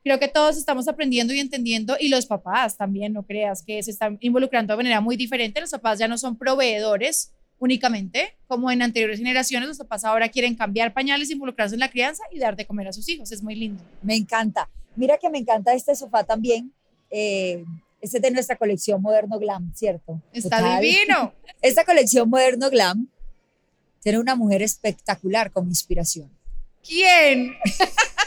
creo 0.04 0.20
que 0.20 0.28
todos 0.28 0.58
estamos 0.58 0.88
aprendiendo 0.88 1.34
y 1.34 1.40
entendiendo, 1.40 1.98
y 2.00 2.10
los 2.10 2.28
papás 2.28 2.78
también, 2.78 3.14
no 3.14 3.24
creas 3.24 3.64
que 3.64 3.82
se 3.82 3.92
están 3.92 4.18
involucrando 4.22 4.74
de 4.74 4.78
manera 4.78 5.02
muy 5.02 5.18
diferente. 5.18 5.60
Los 5.60 5.72
papás 5.72 5.98
ya 5.98 6.08
no 6.08 6.18
son 6.18 6.38
proveedores, 6.38 7.32
únicamente, 7.60 8.36
como 8.48 8.72
en 8.72 8.82
anteriores 8.82 9.20
generaciones, 9.20 9.68
los 9.68 9.78
papás 9.78 10.04
ahora 10.06 10.30
quieren 10.30 10.56
cambiar 10.56 10.94
pañales, 10.94 11.30
involucrarse 11.32 11.76
en 11.76 11.80
la 11.80 11.90
crianza 11.90 12.24
y 12.32 12.40
dar 12.40 12.56
de 12.56 12.66
comer 12.66 12.88
a 12.88 12.94
sus 12.94 13.08
hijos. 13.10 13.32
Es 13.32 13.42
muy 13.42 13.56
lindo. 13.56 13.84
Me 14.02 14.16
encanta. 14.16 14.70
Mira 14.96 15.18
que 15.18 15.30
me 15.30 15.38
encanta 15.38 15.74
este 15.74 15.96
sofá 15.96 16.24
también. 16.24 16.72
Eh, 17.10 17.64
este 18.02 18.18
es 18.18 18.24
de 18.24 18.32
nuestra 18.32 18.56
colección 18.56 19.02
Moderno 19.02 19.40
Glam, 19.40 19.74
¿cierto? 19.74 20.22
Está 20.32 20.60
Total. 20.60 20.82
divino. 20.82 21.34
Esta 21.62 21.86
colección 21.86 22.30
Moderno 22.30 22.70
Glam 22.70 23.08
tiene 24.02 24.20
una 24.20 24.36
mujer 24.36 24.62
espectacular 24.62 25.52
como 25.52 25.70
inspiración. 25.70 26.30
¿Quién? 26.88 27.56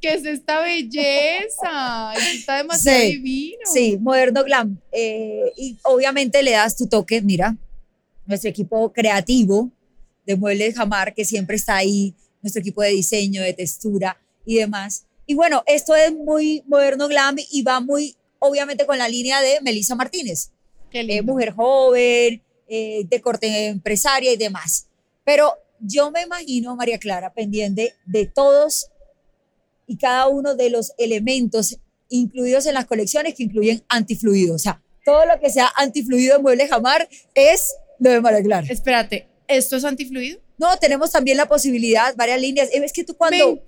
¿Qué 0.00 0.14
es 0.14 0.24
esta 0.24 0.60
belleza? 0.60 2.14
Está 2.32 2.56
demasiado 2.56 3.00
sí, 3.00 3.12
divino. 3.16 3.60
Sí, 3.72 3.98
moderno 3.98 4.44
glam. 4.44 4.80
Eh, 4.92 5.52
y 5.56 5.78
obviamente 5.82 6.42
le 6.42 6.52
das 6.52 6.76
tu 6.76 6.86
toque, 6.86 7.20
mira, 7.20 7.56
nuestro 8.24 8.48
equipo 8.48 8.92
creativo 8.92 9.70
de 10.24 10.36
Muebles 10.36 10.74
Jamar, 10.74 11.14
que 11.14 11.24
siempre 11.24 11.56
está 11.56 11.76
ahí, 11.76 12.14
nuestro 12.40 12.60
equipo 12.60 12.82
de 12.82 12.90
diseño, 12.90 13.42
de 13.42 13.52
textura 13.52 14.16
y 14.46 14.56
demás. 14.56 15.04
Y 15.26 15.34
bueno, 15.34 15.62
esto 15.66 15.94
es 15.94 16.12
muy 16.12 16.62
moderno 16.66 17.06
glam 17.06 17.36
y 17.50 17.62
va 17.62 17.80
muy, 17.80 18.16
obviamente, 18.38 18.86
con 18.86 18.96
la 18.96 19.08
línea 19.08 19.40
de 19.42 19.60
Melissa 19.60 19.94
Martínez. 19.94 20.50
Qué 20.90 21.02
lindo. 21.02 21.14
Eh, 21.14 21.22
mujer 21.22 21.52
joven, 21.52 22.42
eh, 22.68 23.04
de 23.04 23.20
corte 23.20 23.66
empresaria 23.66 24.32
y 24.32 24.36
demás. 24.36 24.86
Pero 25.24 25.52
yo 25.78 26.10
me 26.10 26.22
imagino, 26.22 26.74
María 26.74 26.98
Clara, 26.98 27.32
pendiente 27.32 27.94
de 28.06 28.26
todos 28.26 28.86
y 29.90 29.96
cada 29.98 30.28
uno 30.28 30.54
de 30.54 30.70
los 30.70 30.92
elementos 30.98 31.76
incluidos 32.08 32.64
en 32.66 32.74
las 32.74 32.86
colecciones 32.86 33.34
que 33.34 33.42
incluyen 33.42 33.82
antifluido. 33.88 34.54
O 34.54 34.58
sea, 34.58 34.80
todo 35.04 35.26
lo 35.26 35.40
que 35.40 35.50
sea 35.50 35.68
antifluido 35.76 36.36
en 36.36 36.42
Muebles 36.42 36.70
Jamar 36.70 37.08
es 37.34 37.74
lo 37.98 38.10
de 38.10 38.20
María 38.20 38.40
Clara. 38.42 38.66
Espérate, 38.70 39.26
¿esto 39.48 39.76
es 39.76 39.84
antifluido? 39.84 40.38
No, 40.58 40.76
tenemos 40.78 41.10
también 41.10 41.36
la 41.38 41.48
posibilidad, 41.48 42.14
varias 42.16 42.40
líneas. 42.40 42.68
Es 42.72 42.92
que 42.92 43.02
tú 43.02 43.16
cuando, 43.16 43.60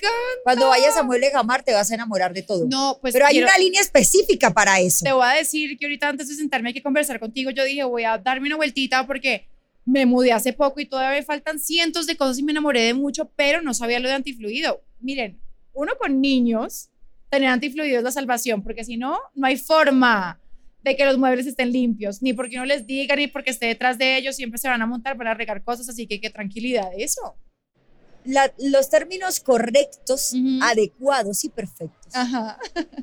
cuando 0.45 0.69
vayas 0.69 0.97
a 0.97 1.03
Muebles 1.03 1.33
Jamar 1.33 1.65
te 1.65 1.73
vas 1.73 1.91
a 1.91 1.95
enamorar 1.95 2.33
de 2.35 2.43
todo. 2.43 2.67
No, 2.69 2.99
pues 3.01 3.15
Pero 3.15 3.27
hay 3.27 3.33
quiero- 3.33 3.49
una 3.49 3.59
línea 3.59 3.81
específica 3.81 4.53
para 4.53 4.79
eso. 4.79 5.05
Te 5.05 5.13
voy 5.13 5.27
a 5.27 5.33
decir 5.35 5.77
que 5.77 5.87
ahorita 5.87 6.09
antes 6.09 6.29
de 6.29 6.37
sentarme 6.37 6.71
aquí 6.71 6.79
a 6.79 6.83
conversar 6.85 7.19
contigo, 7.19 7.51
yo 7.51 7.65
dije, 7.65 7.83
voy 7.83 8.05
a 8.05 8.19
darme 8.19 8.47
una 8.47 8.57
vueltita 8.57 9.07
porque 9.07 9.49
me 9.85 10.07
mudé 10.07 10.33
hace 10.33 10.53
poco 10.53 10.79
y 10.81 10.87
todavía 10.87 11.19
me 11.19 11.25
faltan 11.25 11.59
cientos 11.59 12.07
de 12.07 12.17
cosas 12.17 12.39
y 12.39 12.43
me 12.45 12.53
enamoré 12.53 12.83
de 12.83 12.95
mucho, 12.95 13.29
pero 13.35 13.63
no 13.63 13.75
sabía 13.75 13.99
lo 13.99 14.09
de 14.09 14.15
antifluido. 14.15 14.81
Miren, 15.01 15.41
uno 15.75 15.93
con 15.99 16.21
niños, 16.21 16.89
tener 17.31 17.49
antifluido 17.49 17.99
es 17.99 18.05
la 18.05 18.13
salvación, 18.13 18.63
porque 18.63 18.85
si 18.85 18.97
no, 18.97 19.19
no 19.35 19.47
hay 19.47 19.57
forma 19.57 20.39
de 20.85 20.97
que 20.97 21.05
los 21.05 21.17
muebles 21.19 21.47
estén 21.47 21.73
limpios, 21.73 22.23
ni 22.23 22.33
porque 22.33 22.57
uno 22.57 22.65
les 22.67 22.87
diga, 22.87 23.15
ni 23.17 23.27
porque 23.29 23.51
esté 23.51 23.67
detrás 23.67 23.99
de 23.99 24.17
ellos, 24.19 24.37
siempre 24.37 24.59
se 24.59 24.69
van 24.69 24.83
a 24.83 24.87
montar 24.87 25.17
para 25.17 25.33
regar 25.35 25.63
cosas, 25.63 25.89
así 25.89 26.07
que 26.07 26.21
qué 26.21 26.29
tranquilidad 26.31 26.89
eso. 26.97 27.37
La- 28.25 28.53
los 28.59 28.89
términos 28.91 29.41
correctos, 29.41 30.33
adecuados 30.63 31.45
y 31.45 31.49
perfectos. 31.49 32.15
Ajá. 32.15 32.59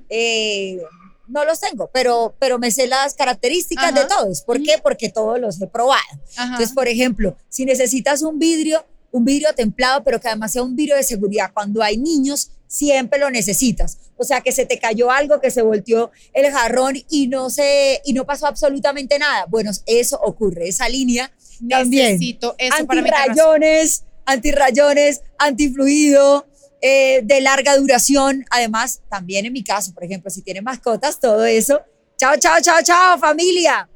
eh, 0.10 0.82
no 1.28 1.46
los 1.46 1.60
tengo, 1.60 1.90
pero, 1.94 2.36
pero 2.40 2.58
me 2.58 2.72
sé 2.72 2.88
las 2.88 3.14
características 3.14 3.92
Ajá. 3.94 4.02
de 4.02 4.08
todos. 4.08 4.42
¿Por 4.42 4.62
qué? 4.64 4.80
Porque 4.82 5.10
todos 5.10 5.40
los 5.40 5.62
he 5.62 5.68
probado. 5.68 6.02
Ajá. 6.38 6.46
Entonces, 6.54 6.74
por 6.74 6.88
ejemplo, 6.88 7.38
si 7.50 7.66
necesitas 7.66 8.22
un 8.24 8.40
vidrio, 8.40 8.84
un 9.12 9.26
vidrio 9.26 9.54
templado, 9.56 10.04
pero 10.04 10.20
que 10.20 10.28
además 10.28 10.52
sea 10.54 10.64
un 10.64 10.76
vidrio 10.76 10.96
de 10.96 11.04
seguridad, 11.04 11.52
cuando 11.54 11.84
hay 11.84 11.98
niños, 11.98 12.52
siempre 12.70 13.20
lo 13.20 13.30
necesitas. 13.32 13.98
O 14.16 14.24
sea, 14.24 14.42
que 14.42 14.52
se 14.52 14.66
te 14.66 14.80
cayó 14.80 15.12
algo, 15.12 15.42
que 15.42 15.52
se 15.52 15.62
volteó 15.62 16.12
el 16.34 16.50
jarrón 16.52 16.96
y 17.10 17.28
no, 17.28 17.50
se, 17.50 18.02
y 18.06 18.14
no 18.14 18.26
pasó 18.26 18.48
absolutamente 18.48 19.18
nada. 19.20 19.46
Bueno, 19.50 19.72
eso 19.86 20.20
ocurre, 20.22 20.70
esa 20.70 20.88
línea 20.88 21.32
también. 21.68 22.14
Necesito 22.14 22.56
eso 22.58 22.86
para 22.86 23.02
mi 23.02 23.10
terraza. 23.10 23.24
antirrayones, 23.24 24.04
antirrayones, 24.26 25.22
antifluido, 25.40 26.48
eh, 26.82 27.22
de 27.24 27.42
larga 27.42 27.76
duración. 27.76 28.46
Además, 28.52 29.02
también 29.10 29.48
en 29.48 29.54
mi 29.54 29.64
caso, 29.64 29.94
por 29.94 30.04
ejemplo, 30.04 30.30
si 30.30 30.44
tiene 30.44 30.62
mascotas, 30.62 31.20
todo 31.20 31.46
eso. 31.46 31.82
Chao, 32.18 32.38
chao, 32.38 32.58
chao, 32.62 32.82
chao, 32.84 33.18
familia. 33.18 33.89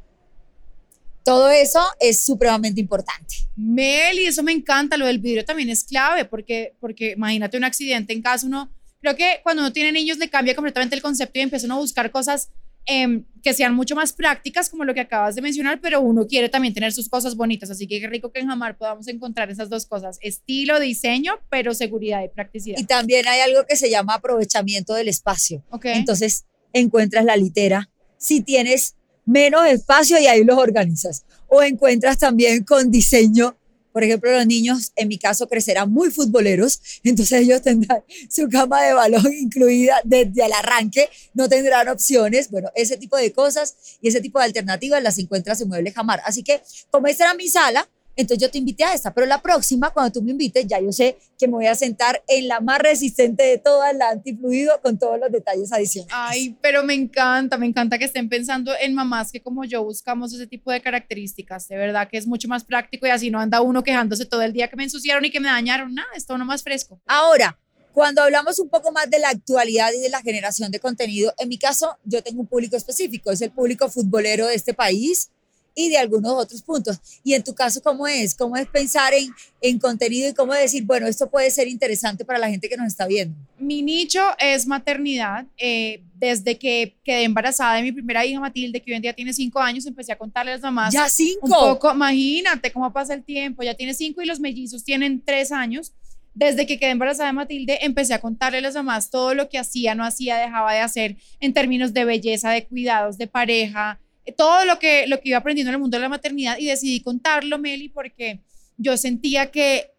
Todo 1.23 1.49
eso 1.49 1.79
es 1.99 2.21
supremamente 2.21 2.81
importante. 2.81 3.35
Meli, 3.55 4.25
eso 4.25 4.43
me 4.43 4.51
encanta, 4.51 4.97
lo 4.97 5.05
del 5.05 5.19
vidrio 5.19 5.45
también 5.45 5.69
es 5.69 5.83
clave, 5.83 6.25
porque, 6.25 6.75
porque 6.79 7.11
imagínate 7.11 7.57
un 7.57 7.63
accidente 7.63 8.13
en 8.13 8.21
casa, 8.21 8.45
uno, 8.45 8.71
creo 8.99 9.15
que 9.15 9.39
cuando 9.43 9.61
uno 9.61 9.71
tiene 9.71 9.91
niños 9.91 10.17
le 10.17 10.29
cambia 10.29 10.55
completamente 10.55 10.95
el 10.95 11.01
concepto 11.01 11.39
y 11.39 11.43
empieza 11.43 11.65
uno 11.65 11.75
a 11.75 11.79
buscar 11.79 12.11
cosas 12.11 12.49
em, 12.85 13.23
que 13.41 13.53
sean 13.53 13.73
mucho 13.73 13.95
más 13.95 14.11
prácticas, 14.11 14.69
como 14.69 14.83
lo 14.83 14.93
que 14.93 14.99
acabas 14.99 15.35
de 15.35 15.41
mencionar, 15.41 15.79
pero 15.79 16.01
uno 16.01 16.27
quiere 16.27 16.49
también 16.49 16.73
tener 16.73 16.91
sus 16.91 17.07
cosas 17.07 17.35
bonitas, 17.35 17.69
así 17.69 17.87
que 17.87 18.01
qué 18.01 18.07
rico 18.07 18.31
que 18.31 18.41
en 18.41 18.47
Jamar 18.47 18.77
podamos 18.77 19.07
encontrar 19.07 19.49
esas 19.49 19.69
dos 19.69 19.85
cosas, 19.85 20.17
estilo, 20.21 20.79
diseño, 20.79 21.39
pero 21.49 21.73
seguridad 21.73 22.21
y 22.23 22.27
practicidad. 22.27 22.77
Y 22.77 22.85
también 22.85 23.27
hay 23.27 23.39
algo 23.39 23.65
que 23.65 23.77
se 23.77 23.89
llama 23.89 24.15
aprovechamiento 24.15 24.93
del 24.93 25.07
espacio. 25.07 25.63
¿Ok? 25.69 25.85
Entonces, 25.85 26.45
encuentras 26.73 27.23
la 27.23 27.37
litera. 27.37 27.89
Si 28.17 28.41
tienes 28.41 28.95
menos 29.25 29.65
espacio 29.67 30.19
y 30.19 30.27
ahí 30.27 30.43
los 30.43 30.57
organizas. 30.57 31.23
O 31.47 31.61
encuentras 31.61 32.17
también 32.17 32.63
con 32.63 32.91
diseño. 32.91 33.57
Por 33.91 34.03
ejemplo, 34.03 34.31
los 34.31 34.47
niños, 34.47 34.91
en 34.95 35.07
mi 35.07 35.19
caso, 35.19 35.47
crecerán 35.47 35.91
muy 35.91 36.09
futboleros, 36.09 36.81
entonces 37.03 37.41
ellos 37.41 37.61
tendrán 37.61 38.03
su 38.27 38.49
cama 38.49 38.81
de 38.81 38.93
balón 38.93 39.31
incluida 39.31 40.01
desde 40.03 40.45
el 40.45 40.51
arranque, 40.51 41.09
no 41.35 41.47
tendrán 41.47 41.87
opciones. 41.89 42.49
Bueno, 42.49 42.69
ese 42.73 42.97
tipo 42.97 43.17
de 43.17 43.31
cosas 43.31 43.75
y 44.01 44.07
ese 44.07 44.19
tipo 44.19 44.39
de 44.39 44.45
alternativas 44.45 45.03
las 45.03 45.19
encuentras 45.19 45.61
en 45.61 45.67
Mueble 45.67 45.91
Jamar. 45.91 46.21
Así 46.25 46.43
que, 46.43 46.61
como 46.89 47.05
esta 47.05 47.25
era 47.25 47.33
mi 47.35 47.47
sala, 47.47 47.87
entonces 48.15 48.41
yo 48.41 48.51
te 48.51 48.58
invité 48.58 48.84
a 48.84 48.93
esta, 48.93 49.13
pero 49.13 49.25
la 49.25 49.41
próxima, 49.41 49.91
cuando 49.91 50.12
tú 50.12 50.22
me 50.22 50.32
invites, 50.32 50.65
ya 50.67 50.79
yo 50.79 50.91
sé 50.91 51.17
que 51.38 51.48
me 51.48 51.53
voy 51.53 51.67
a 51.67 51.75
sentar 51.75 52.24
en 52.27 52.48
la 52.48 52.60
más 52.60 52.79
resistente 52.79 53.43
de 53.43 53.58
todas, 53.58 53.96
la 53.96 54.10
antifluido, 54.10 54.79
con 54.82 54.98
todos 54.98 55.20
los 55.20 55.32
detalles 55.32 55.72
adicionales. 55.72 56.13
Ay, 56.15 56.55
pero 56.62 56.84
me 56.84 56.93
encanta, 56.93 57.58
me 57.58 57.65
encanta 57.65 57.98
que 57.98 58.05
estén 58.05 58.29
pensando 58.29 58.72
en 58.79 58.93
mamás 58.93 59.32
que 59.32 59.41
como 59.41 59.63
yo 59.65 59.84
buscamos 59.84 60.34
ese 60.34 60.48
tipo 60.48 60.72
de 60.72 60.82
características. 60.82 61.67
De 61.67 61.77
verdad 61.77 62.08
que 62.10 62.17
es 62.17 62.27
mucho 62.27 62.48
más 62.48 62.63
práctico 62.63 63.08
y 63.08 63.10
así 63.10 63.32
no 63.32 63.39
anda 63.39 63.62
uno 63.62 63.84
quejándose 63.84 64.25
todo 64.25 64.41
el 64.41 64.53
día 64.53 64.67
que 64.67 64.75
me 64.75 64.84
ensuciaron 64.84 65.25
y 65.25 65.32
que 65.32 65.39
me 65.39 65.48
dañaron. 65.48 65.93
Nada, 65.93 66.10
está 66.15 66.34
uno 66.36 66.46
más 66.46 66.63
fresco. 66.63 67.00
Ahora, 67.05 67.58
cuando 67.93 68.24
hablamos 68.24 68.58
un 68.60 68.70
poco 68.70 68.91
más 68.91 69.10
de 69.10 69.20
la 69.20 69.29
actualidad 69.29 69.91
y 69.93 70.00
de 70.00 70.10
la 70.10 70.22
generación 70.22 70.72
de 70.72 70.79
contenido, 70.79 71.34
en 71.38 71.50
mi 71.50 71.58
caso 71.58 71.98
yo 72.03 72.24
tengo 72.24 72.41
un 72.41 72.48
público 72.48 72.75
específico, 72.75 73.32
es 73.32 73.41
el 73.41 73.51
público 73.51 73.89
futbolero 73.89 74.48
de 74.48 74.55
este 74.55 74.74
país 74.74 75.29
y 75.75 75.89
de 75.89 75.97
algunos 75.97 76.31
otros 76.33 76.61
puntos. 76.61 76.99
Y 77.23 77.33
en 77.33 77.43
tu 77.43 77.53
caso, 77.53 77.81
¿cómo 77.81 78.07
es? 78.07 78.35
¿Cómo 78.35 78.55
es 78.57 78.67
pensar 78.67 79.13
en, 79.13 79.29
en 79.61 79.79
contenido 79.79 80.29
y 80.29 80.33
cómo 80.33 80.53
decir, 80.53 80.83
bueno, 80.83 81.07
esto 81.07 81.29
puede 81.29 81.49
ser 81.51 81.67
interesante 81.67 82.25
para 82.25 82.39
la 82.39 82.49
gente 82.49 82.69
que 82.69 82.77
nos 82.77 82.87
está 82.87 83.07
viendo? 83.07 83.35
Mi 83.57 83.81
nicho 83.81 84.21
es 84.37 84.67
maternidad. 84.67 85.45
Eh, 85.57 86.01
desde 86.15 86.57
que 86.57 86.95
quedé 87.03 87.23
embarazada 87.23 87.75
de 87.75 87.81
mi 87.81 87.91
primera 87.91 88.25
hija 88.25 88.39
Matilde, 88.39 88.81
que 88.81 88.91
hoy 88.91 88.95
en 88.95 89.01
día 89.01 89.13
tiene 89.13 89.33
cinco 89.33 89.59
años, 89.59 89.85
empecé 89.85 90.13
a 90.13 90.17
contarle 90.17 90.51
a 90.51 90.55
las 90.55 90.61
mamás 90.61 90.93
Ya 90.93 91.09
cinco. 91.09 91.39
un 91.43 91.49
poco, 91.51 91.91
imagínate 91.91 92.71
cómo 92.71 92.93
pasa 92.93 93.13
el 93.13 93.23
tiempo, 93.25 93.61
ya 93.61 93.73
tiene 93.73 93.93
cinco 93.93 94.21
y 94.21 94.25
los 94.25 94.39
mellizos 94.39 94.85
tienen 94.85 95.21
tres 95.25 95.51
años. 95.51 95.91
Desde 96.35 96.65
que 96.65 96.79
quedé 96.79 96.91
embarazada 96.91 97.27
de 97.27 97.33
Matilde, 97.33 97.79
empecé 97.81 98.13
a 98.13 98.21
contarle 98.21 98.59
a 98.59 98.61
las 98.61 98.73
mamás 98.73 99.09
todo 99.09 99.33
lo 99.35 99.49
que 99.49 99.59
hacía, 99.59 99.93
no 99.95 100.03
hacía, 100.05 100.37
dejaba 100.37 100.73
de 100.73 100.79
hacer 100.79 101.17
en 101.41 101.53
términos 101.53 101.93
de 101.93 102.05
belleza, 102.05 102.49
de 102.51 102.65
cuidados, 102.65 103.17
de 103.17 103.27
pareja, 103.27 103.99
todo 104.31 104.65
lo 104.65 104.79
que, 104.79 105.05
lo 105.07 105.19
que 105.19 105.29
iba 105.29 105.37
aprendiendo 105.37 105.69
en 105.69 105.75
el 105.75 105.81
mundo 105.81 105.97
de 105.97 106.01
la 106.01 106.09
maternidad 106.09 106.57
y 106.57 106.65
decidí 106.65 107.01
contarlo, 107.01 107.59
Meli, 107.59 107.89
porque 107.89 108.41
yo 108.77 108.97
sentía 108.97 109.51
que 109.51 109.91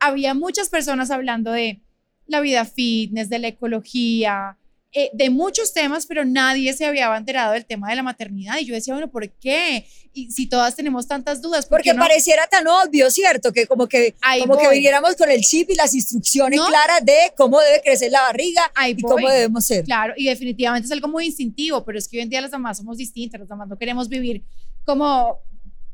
había 0.00 0.34
muchas 0.34 0.68
personas 0.68 1.10
hablando 1.10 1.52
de 1.52 1.80
la 2.26 2.40
vida 2.40 2.64
fitness, 2.64 3.30
de 3.30 3.38
la 3.38 3.48
ecología, 3.48 4.57
eh, 4.92 5.10
de 5.12 5.28
muchos 5.28 5.74
temas, 5.74 6.06
pero 6.06 6.24
nadie 6.24 6.72
se 6.72 6.86
había 6.86 7.14
enterado 7.14 7.52
del 7.52 7.66
tema 7.66 7.90
de 7.90 7.96
la 7.96 8.02
maternidad. 8.02 8.56
Y 8.58 8.64
yo 8.64 8.74
decía, 8.74 8.94
bueno, 8.94 9.10
¿por 9.10 9.28
qué? 9.28 9.86
Y 10.14 10.30
si 10.30 10.48
todas 10.48 10.76
tenemos 10.76 11.06
tantas 11.06 11.42
dudas. 11.42 11.66
Porque 11.66 11.94
pareciera 11.94 12.46
tan 12.46 12.66
obvio, 12.66 13.10
¿cierto? 13.10 13.52
Que 13.52 13.66
como 13.66 13.86
que, 13.86 14.14
como 14.40 14.56
que 14.56 14.70
viniéramos 14.70 15.14
con 15.16 15.30
el 15.30 15.42
chip 15.42 15.68
y 15.68 15.74
las 15.74 15.94
instrucciones 15.94 16.58
claras 16.58 17.04
de 17.04 17.32
cómo 17.36 17.60
debe 17.60 17.82
crecer 17.82 18.10
la 18.10 18.22
barriga 18.22 18.62
y 18.88 19.02
cómo 19.02 19.28
debemos 19.28 19.66
ser. 19.66 19.84
Claro, 19.84 20.14
y 20.16 20.24
definitivamente 20.24 20.86
es 20.86 20.92
algo 20.92 21.08
muy 21.08 21.26
instintivo, 21.26 21.84
pero 21.84 21.98
es 21.98 22.08
que 22.08 22.16
hoy 22.16 22.22
en 22.22 22.30
día 22.30 22.40
las 22.40 22.52
mamás 22.52 22.78
somos 22.78 22.96
distintas, 22.96 23.40
las 23.40 23.48
mamás 23.50 23.68
no 23.68 23.76
queremos 23.76 24.08
vivir 24.08 24.42
como 24.84 25.38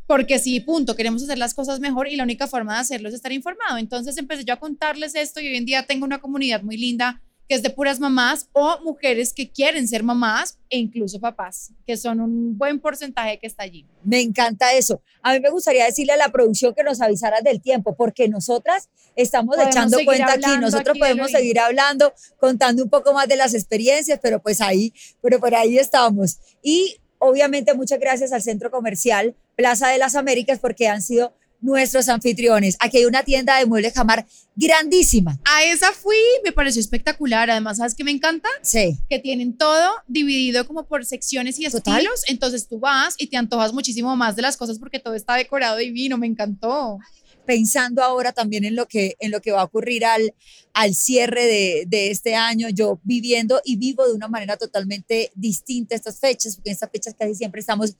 porque 0.06 0.38
sí, 0.38 0.60
punto, 0.60 0.94
queremos 0.94 1.22
hacer 1.22 1.38
las 1.38 1.54
cosas 1.54 1.80
mejor 1.80 2.06
y 2.08 2.14
la 2.14 2.22
única 2.22 2.46
forma 2.46 2.74
de 2.74 2.80
hacerlo 2.80 3.08
es 3.08 3.14
estar 3.14 3.32
informado. 3.32 3.78
Entonces 3.78 4.16
empecé 4.18 4.44
yo 4.44 4.54
a 4.54 4.60
contarles 4.60 5.16
esto 5.16 5.40
y 5.40 5.48
hoy 5.48 5.56
en 5.56 5.64
día 5.64 5.84
tengo 5.84 6.04
una 6.04 6.20
comunidad 6.20 6.62
muy 6.62 6.76
linda 6.76 7.20
que 7.48 7.54
es 7.56 7.62
de 7.62 7.70
puras 7.70 8.00
mamás 8.00 8.48
o 8.52 8.78
mujeres 8.82 9.32
que 9.32 9.50
quieren 9.50 9.86
ser 9.86 10.02
mamás 10.02 10.58
e 10.70 10.78
incluso 10.78 11.20
papás, 11.20 11.72
que 11.86 11.96
son 11.96 12.20
un 12.20 12.56
buen 12.56 12.80
porcentaje 12.80 13.38
que 13.38 13.46
está 13.46 13.64
allí. 13.64 13.86
Me 14.02 14.20
encanta 14.20 14.72
eso. 14.72 15.02
A 15.22 15.32
mí 15.32 15.40
me 15.40 15.50
gustaría 15.50 15.84
decirle 15.84 16.14
a 16.14 16.16
la 16.16 16.30
producción 16.30 16.74
que 16.74 16.82
nos 16.82 17.00
avisara 17.00 17.40
del 17.42 17.60
tiempo, 17.60 17.94
porque 17.96 18.28
nosotras 18.28 18.88
estamos 19.14 19.56
echando 19.58 19.98
cuenta 20.04 20.32
aquí, 20.32 20.58
nosotros 20.60 20.98
podemos 20.98 21.30
seguir 21.30 21.58
hablando, 21.58 22.14
contando 22.38 22.82
un 22.82 22.90
poco 22.90 23.12
más 23.12 23.28
de 23.28 23.36
las 23.36 23.54
experiencias, 23.54 24.18
pero 24.22 24.40
pues 24.40 24.60
ahí, 24.60 24.92
pero 25.20 25.38
por 25.38 25.54
ahí 25.54 25.78
estamos. 25.78 26.38
Y 26.62 26.96
obviamente 27.18 27.74
muchas 27.74 27.98
gracias 27.98 28.32
al 28.32 28.42
Centro 28.42 28.70
Comercial 28.70 29.34
Plaza 29.56 29.88
de 29.88 29.98
las 29.98 30.16
Américas 30.16 30.58
porque 30.58 30.88
han 30.88 31.02
sido 31.02 31.34
nuestros 31.60 32.08
anfitriones. 32.08 32.76
Aquí 32.78 32.98
hay 32.98 33.04
una 33.06 33.22
tienda 33.22 33.58
de 33.58 33.66
muebles 33.66 33.94
jamar 33.94 34.26
grandísima. 34.54 35.38
A 35.44 35.64
esa 35.64 35.92
fui, 35.92 36.16
me 36.44 36.52
pareció 36.52 36.80
espectacular. 36.80 37.50
Además, 37.50 37.78
¿sabes 37.78 37.94
qué 37.94 38.04
me 38.04 38.10
encanta? 38.10 38.48
Sí. 38.62 38.98
Que 39.08 39.18
tienen 39.18 39.56
todo 39.56 39.90
dividido 40.06 40.66
como 40.66 40.86
por 40.86 41.04
secciones 41.06 41.58
y 41.58 41.66
estilos. 41.66 42.22
Entonces 42.28 42.68
tú 42.68 42.78
vas 42.78 43.14
y 43.18 43.28
te 43.28 43.36
antojas 43.36 43.72
muchísimo 43.72 44.14
más 44.14 44.36
de 44.36 44.42
las 44.42 44.56
cosas 44.56 44.78
porque 44.78 45.00
todo 45.00 45.14
está 45.14 45.34
decorado 45.36 45.78
divino. 45.78 46.18
Me 46.18 46.26
encantó. 46.26 46.98
Pensando 47.46 48.02
ahora 48.02 48.32
también 48.32 48.64
en 48.64 48.74
lo 48.74 48.86
que, 48.86 49.16
en 49.18 49.30
lo 49.30 49.42
que 49.42 49.52
va 49.52 49.60
a 49.60 49.64
ocurrir 49.64 50.06
al, 50.06 50.34
al 50.72 50.94
cierre 50.94 51.44
de, 51.44 51.84
de 51.86 52.10
este 52.10 52.34
año, 52.34 52.70
yo 52.70 53.00
viviendo 53.04 53.60
y 53.66 53.76
vivo 53.76 54.06
de 54.06 54.14
una 54.14 54.28
manera 54.28 54.56
totalmente 54.56 55.30
distinta 55.34 55.94
estas 55.94 56.18
fechas, 56.18 56.56
porque 56.56 56.70
en 56.70 56.72
estas 56.74 56.90
fechas 56.90 57.14
casi 57.18 57.34
siempre 57.34 57.60
estamos 57.60 57.96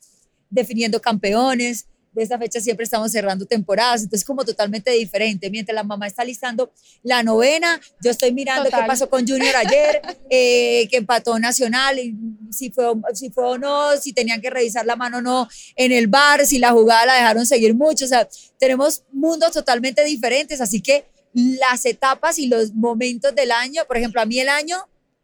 definiendo 0.48 0.98
campeones, 0.98 1.86
de 2.14 2.22
esta 2.22 2.38
fecha 2.38 2.60
siempre 2.60 2.84
estamos 2.84 3.10
cerrando 3.10 3.44
temporadas, 3.44 4.02
entonces 4.04 4.24
como 4.24 4.44
totalmente 4.44 4.90
diferente. 4.92 5.50
Mientras 5.50 5.74
la 5.74 5.82
mamá 5.82 6.06
está 6.06 6.24
listando 6.24 6.72
la 7.02 7.22
novena, 7.22 7.80
yo 8.02 8.10
estoy 8.10 8.32
mirando 8.32 8.70
qué 8.70 8.76
pasó 8.86 9.10
con 9.10 9.26
Junior 9.26 9.54
ayer, 9.56 10.00
eh, 10.30 10.88
que 10.90 10.98
empató 10.98 11.38
Nacional, 11.38 11.98
y 11.98 12.14
si 12.50 12.70
fue, 12.70 12.86
si 13.14 13.30
fue 13.30 13.44
o 13.44 13.58
no, 13.58 13.96
si 13.96 14.12
tenían 14.12 14.40
que 14.40 14.50
revisar 14.50 14.86
la 14.86 14.96
mano 14.96 15.18
o 15.18 15.22
no 15.22 15.48
en 15.74 15.92
el 15.92 16.06
bar, 16.06 16.46
si 16.46 16.58
la 16.58 16.70
jugada 16.70 17.06
la 17.06 17.14
dejaron 17.14 17.46
seguir 17.46 17.74
mucho, 17.74 18.04
o 18.04 18.08
sea, 18.08 18.28
tenemos 18.58 19.02
mundos 19.12 19.52
totalmente 19.52 20.04
diferentes, 20.04 20.60
así 20.60 20.80
que 20.80 21.04
las 21.34 21.84
etapas 21.84 22.38
y 22.38 22.46
los 22.46 22.72
momentos 22.74 23.34
del 23.34 23.50
año, 23.50 23.82
por 23.86 23.96
ejemplo, 23.96 24.20
a 24.20 24.24
mí 24.24 24.38
el 24.38 24.48
año, 24.48 24.76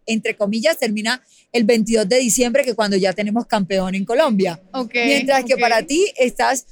entre 0.06 0.36
comillas, 0.36 0.76
termina 0.76 1.22
el 1.52 1.64
22 1.64 2.08
de 2.08 2.18
diciembre, 2.18 2.64
que 2.64 2.74
cuando 2.74 2.96
ya 2.96 3.12
tenemos 3.12 3.46
campeón 3.46 3.94
en 3.94 4.04
Colombia. 4.04 4.60
Mientras 4.92 5.44
que 5.44 5.56
para 5.56 5.84
ti 5.84 6.12
estás 6.16 6.66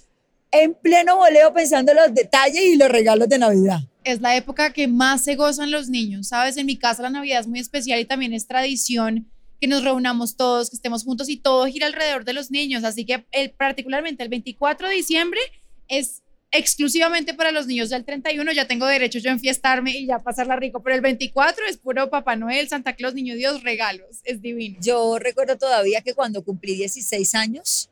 en 0.50 0.75
pleno 0.75 1.17
voleo 1.17 1.52
pensando 1.52 1.93
en 1.93 1.99
los 1.99 2.14
detalles 2.14 2.62
y 2.62 2.76
los 2.76 2.88
regalos 2.88 3.28
de 3.28 3.38
Navidad. 3.38 3.81
Es 4.05 4.21
la 4.21 4.37
época 4.37 4.73
que 4.73 4.88
más 4.88 5.23
se 5.25 5.37
gozan 5.37 5.71
los 5.71 5.88
niños, 5.88 6.28
¿sabes? 6.28 6.57
En 6.57 6.67
mi 6.67 6.76
casa 6.76 7.02
la 7.02 7.11
Navidad 7.11 7.40
es 7.40 7.47
muy 7.47 7.59
especial 7.59 8.00
y 8.00 8.05
también 8.05 8.33
es 8.33 8.47
tradición 8.47 9.31
que 9.61 9.67
nos 9.67 9.83
reunamos 9.83 10.37
todos, 10.37 10.71
que 10.71 10.76
estemos 10.76 11.05
juntos 11.05 11.28
y 11.28 11.37
todo 11.37 11.67
gira 11.67 11.87
alrededor 11.87 12.25
de 12.25 12.33
los 12.33 12.50
niños. 12.50 12.85
Así 12.85 13.05
que 13.05 13.26
el, 13.33 13.50
particularmente 13.50 14.23
el 14.23 14.28
24 14.28 14.88
de 14.88 14.95
diciembre 14.95 15.40
es 15.88 16.23
exclusivamente 16.50 17.35
para 17.35 17.50
los 17.50 17.67
niños 17.67 17.90
del 17.90 18.05
31. 18.05 18.52
Ya 18.52 18.67
tengo 18.67 18.87
derecho 18.87 19.19
yo 19.19 19.31
a 19.31 19.35
enfiestarme 19.35 19.90
y 19.90 20.07
ya 20.07 20.20
pasarla 20.20 20.57
rico, 20.57 20.83
pero 20.83 20.94
el 20.94 21.03
24 21.03 21.66
es 21.66 21.77
puro 21.77 22.09
Papá 22.09 22.37
Noel, 22.37 22.68
Santa 22.68 22.94
Claus, 22.94 23.14
Niño 23.14 23.35
Dios, 23.35 23.62
regalos. 23.62 24.20
Es 24.25 24.40
divino. 24.40 24.79
Yo 24.81 25.18
recuerdo 25.18 25.59
todavía 25.59 26.01
que 26.01 26.14
cuando 26.14 26.44
cumplí 26.44 26.77
16 26.77 27.35
años, 27.35 27.90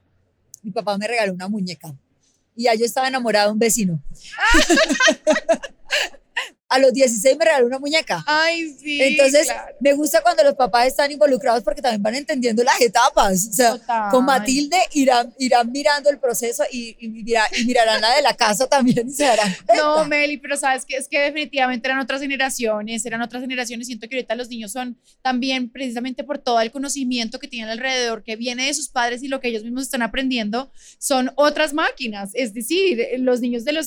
mi 0.63 0.71
papá 0.71 0.97
me 0.97 1.09
regaló 1.09 1.33
una 1.35 1.49
muñeca 1.49 1.95
y 2.57 2.65
ya 2.65 2.75
yo 2.75 2.85
estaba 2.85 3.07
enamorada 3.07 3.47
de 3.47 3.53
un 3.53 3.59
vecino. 3.59 4.03
a 6.69 6.79
los 6.79 6.93
16 6.93 7.37
me 7.39 7.45
regaló 7.45 7.67
una 7.67 7.79
muñeca. 7.79 8.25
Ay, 8.27 8.75
sí. 8.79 9.01
Entonces, 9.01 9.49
me 9.81 9.93
gusta 9.93 10.21
cuando 10.21 10.43
los 10.43 10.55
papás 10.55 10.89
están 10.89 11.13
involucrados 11.13 11.63
porque 11.63 11.81
también 11.81 12.03
van 12.03 12.17
entendiendo 12.17 12.65
las 12.65 12.81
etapas. 12.81 13.49
O 13.51 13.53
sea, 13.53 14.11
con 14.11 14.25
Matilde 14.25 14.77
irán, 14.93 15.33
irán 15.39 15.71
mirando 15.71 16.11
el 16.11 16.19
proceso 16.19 16.65
y, 16.71 16.97
y, 16.99 17.09
mirarán 17.65 18.01
la 18.01 18.17
de 18.17 18.23
la 18.23 18.35
casa 18.35 18.67
también 18.67 19.11
se 19.11 19.25
darán 19.25 19.55
No, 19.77 20.05
Meli, 20.07 20.39
pero 20.39 20.57
sabes 20.57 20.85
que 20.85 20.97
es 20.97 21.09
que 21.09 21.21
definitivamente 21.21 21.87
eran 21.87 22.01
otras 22.01 22.21
generaciones, 22.21 23.07
eran 23.07 23.23
otras 23.23 23.43
generaciones. 23.43 23.87
Siento 23.87 24.09
que 24.09 24.17
ahorita 24.17 24.35
los 24.35 24.49
niños 24.49 24.73
son 24.73 24.99
también 25.23 25.71
precisamente 25.71 26.25
por 26.25 26.39
todo 26.39 26.61
el 26.61 26.73
conocimiento 26.73 27.39
que 27.39 27.49
tienen 27.49 27.71
alrededor, 27.71 28.25
que 28.25 28.35
viene 28.35 28.67
de 28.67 28.75
sus 28.75 28.89
padres 28.89 29.23
y 29.23 29.29
lo 29.29 29.41
que 29.41 29.49
ellos 29.49 29.63
mismos 29.63 29.85
están 29.85 30.03
aprendiendo, 30.03 30.71
son 30.99 31.31
otras 31.37 31.73
máquinas. 31.73 32.31
Es 32.35 32.55
decir, 32.55 33.07
los 33.19 33.41
niños 33.41 33.65
de 33.65 33.73
los 33.73 33.87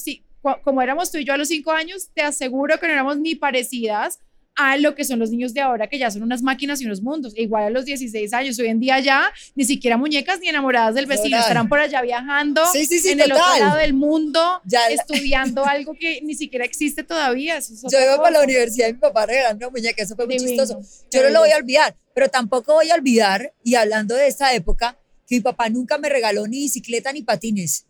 como 0.63 0.81
éramos 0.81 1.11
tú 1.11 1.17
y 1.17 1.25
yo 1.25 1.33
a 1.33 1.37
los 1.37 1.47
cinco 1.47 1.71
años, 1.71 2.09
te 2.13 2.21
aseguro 2.21 2.79
que 2.79 2.87
no 2.87 2.93
éramos 2.93 3.17
ni 3.17 3.35
parecidas 3.35 4.19
a 4.59 4.75
lo 4.77 4.93
que 4.93 5.05
son 5.05 5.19
los 5.19 5.31
niños 5.31 5.53
de 5.53 5.61
ahora, 5.61 5.87
que 5.87 5.97
ya 5.97 6.11
son 6.11 6.21
unas 6.21 6.41
máquinas 6.41 6.81
y 6.81 6.85
unos 6.85 7.01
mundos. 7.01 7.33
Igual 7.37 7.63
a 7.63 7.69
los 7.69 7.85
16 7.85 8.33
años, 8.33 8.59
hoy 8.59 8.67
en 8.67 8.79
día 8.79 8.99
ya 8.99 9.31
ni 9.55 9.63
siquiera 9.63 9.95
muñecas 9.95 10.41
ni 10.41 10.49
enamoradas 10.49 10.95
del 10.95 11.05
vecino, 11.05 11.39
estarán 11.39 11.69
por 11.69 11.79
allá 11.79 12.01
viajando 12.01 12.61
en 12.73 13.19
el 13.21 13.31
otro 13.31 13.57
lado 13.57 13.77
del 13.77 13.93
mundo, 13.93 14.61
estudiando 14.89 15.65
algo 15.65 15.93
que 15.97 16.21
ni 16.23 16.35
siquiera 16.35 16.65
existe 16.65 17.03
todavía. 17.03 17.59
yo 17.59 18.01
iba 18.01 18.17
para 18.17 18.31
la 18.31 18.43
universidad 18.43 18.89
y 18.89 18.93
mi 18.93 18.99
papá 18.99 19.25
regalando 19.25 19.67
una 19.67 19.77
muñeca, 19.77 20.03
eso 20.03 20.15
fue 20.17 20.25
muy 20.25 20.37
chistoso. 20.37 20.81
Yo 21.09 21.23
no 21.23 21.29
lo 21.29 21.39
voy 21.39 21.51
a 21.51 21.57
olvidar, 21.57 21.95
pero 22.13 22.27
tampoco 22.27 22.73
voy 22.73 22.89
a 22.89 22.95
olvidar, 22.95 23.53
y 23.63 23.75
hablando 23.75 24.15
de 24.15 24.27
esa 24.27 24.53
época, 24.53 24.97
que 25.25 25.35
mi 25.35 25.41
papá 25.41 25.69
nunca 25.69 25.97
me 25.97 26.09
regaló 26.09 26.47
ni 26.47 26.57
bicicleta 26.63 27.13
ni 27.13 27.21
patines. 27.21 27.85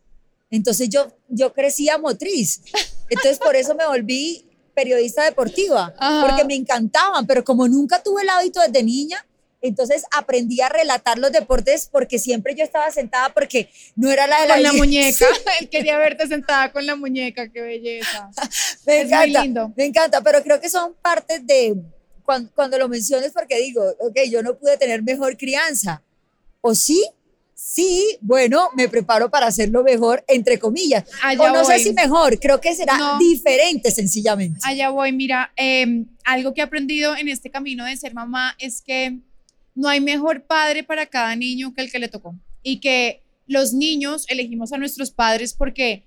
Entonces 0.51 0.89
yo, 0.89 1.07
yo 1.27 1.53
crecía 1.53 1.97
motriz. 1.97 2.62
Entonces 3.09 3.39
por 3.39 3.55
eso 3.55 3.75
me 3.75 3.85
volví 3.85 4.45
periodista 4.73 5.25
deportiva, 5.25 5.93
porque 6.21 6.45
me 6.45 6.55
encantaban, 6.55 7.27
pero 7.27 7.43
como 7.43 7.67
nunca 7.67 8.01
tuve 8.01 8.21
el 8.21 8.29
hábito 8.29 8.62
desde 8.62 8.81
niña, 8.81 9.25
entonces 9.62 10.03
aprendí 10.15 10.62
a 10.62 10.69
relatar 10.69 11.17
los 11.17 11.31
deportes 11.31 11.89
porque 11.91 12.17
siempre 12.17 12.55
yo 12.55 12.63
estaba 12.63 12.89
sentada 12.91 13.33
porque 13.33 13.69
no 13.95 14.09
era 14.09 14.25
la 14.25 14.41
de 14.41 14.47
la, 14.47 14.53
con 14.53 14.63
la 14.63 14.73
muñeca. 14.73 15.25
Él 15.59 15.69
quería 15.69 15.97
verte 15.97 16.27
sentada 16.27 16.71
con 16.71 16.85
la 16.85 16.95
muñeca, 16.95 17.49
qué 17.49 17.62
belleza. 17.62 18.29
me 18.88 19.01
encanta, 19.01 19.73
me 19.75 19.85
encanta, 19.85 20.21
pero 20.21 20.41
creo 20.43 20.62
que 20.62 20.69
son 20.69 20.93
partes 21.01 21.45
de 21.45 21.75
cuando, 22.23 22.49
cuando 22.55 22.77
lo 22.77 22.88
menciones 22.88 23.31
porque 23.33 23.57
digo, 23.57 23.83
ok, 23.99 24.17
yo 24.29 24.41
no 24.43 24.57
pude 24.57 24.77
tener 24.77 25.03
mejor 25.03 25.35
crianza. 25.35 26.01
¿O 26.62 26.75
sí? 26.75 27.05
Sí, 27.60 28.17
bueno, 28.22 28.69
me 28.76 28.88
preparo 28.88 29.30
para 29.30 29.48
hacerlo 29.48 29.84
mejor, 29.84 30.24
entre 30.28 30.58
comillas. 30.58 31.04
o 31.38 31.50
no 31.50 31.65
sé 31.65 31.80
si 31.80 31.93
mejor, 31.93 32.39
creo 32.39 32.62
que 32.62 32.74
será 32.74 33.17
diferente 33.19 33.91
sencillamente. 33.91 34.60
Allá 34.63 34.89
voy, 34.89 35.12
mira, 35.12 35.52
em, 35.58 36.06
algo 36.24 36.54
que 36.54 36.62
he 36.62 36.63
aprendido 36.63 37.15
en 37.17 37.28
este 37.28 37.50
camino 37.50 37.84
de 37.84 37.98
ser 37.98 38.13
mamá 38.13 38.56
es 38.60 38.82
que 38.82 39.19
no 39.76 39.89
hay 39.89 40.00
mejor 40.00 40.43
padre 40.43 40.84
para 40.84 41.06
cada 41.06 41.36
niño 41.36 41.74
que 41.74 41.82
el 41.82 41.91
que 41.91 42.00
le 42.00 42.08
tocó. 42.08 42.34
Y 42.63 42.80
que 42.80 43.22
los 43.45 43.74
niños 43.74 44.26
elegimos 44.30 44.72
a 44.72 44.78
nuestros 44.78 45.12
padres 45.12 45.54
porque 45.54 46.04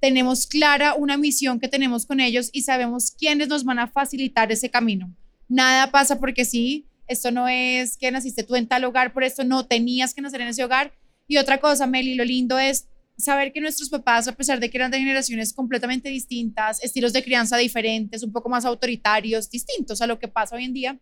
tenemos 0.00 0.46
clara 0.46 0.94
una 0.94 1.16
misión 1.16 1.60
que 1.60 1.68
tenemos 1.68 2.04
con 2.04 2.20
ellos 2.20 2.50
y 2.52 2.62
sabemos 2.62 3.10
quiénes 3.10 3.48
nos 3.48 3.64
van 3.64 3.78
a 3.78 3.88
facilitar 3.88 4.52
ese 4.52 4.68
camino. 4.68 5.10
Nada 5.48 5.90
pasa 5.90 6.18
porque 6.20 6.44
sí, 6.44 6.84
esto 7.06 7.30
no 7.30 7.48
es 7.48 7.96
que 7.96 8.10
naciste 8.10 8.42
tú 8.42 8.56
en 8.56 8.66
tal 8.66 8.84
hogar, 8.84 9.12
por 9.12 9.24
esto 9.24 9.44
no 9.44 9.66
tenías 9.66 10.14
que 10.14 10.22
nacer 10.22 10.40
en 10.40 10.48
ese 10.48 10.64
hogar. 10.64 10.92
Y 11.26 11.36
otra 11.38 11.58
cosa, 11.58 11.86
Meli, 11.86 12.14
lo 12.14 12.24
lindo 12.24 12.58
es 12.58 12.86
saber 13.16 13.52
que 13.52 13.60
nuestros 13.60 13.88
papás, 13.88 14.26
a 14.28 14.32
pesar 14.32 14.60
de 14.60 14.70
que 14.70 14.76
eran 14.76 14.90
de 14.90 14.98
generaciones 14.98 15.52
completamente 15.52 16.08
distintas, 16.08 16.82
estilos 16.82 17.12
de 17.12 17.22
crianza 17.22 17.56
diferentes, 17.56 18.22
un 18.22 18.32
poco 18.32 18.48
más 18.48 18.64
autoritarios, 18.64 19.50
distintos 19.50 20.00
a 20.02 20.06
lo 20.06 20.18
que 20.18 20.28
pasa 20.28 20.56
hoy 20.56 20.64
en 20.64 20.72
día, 20.72 20.98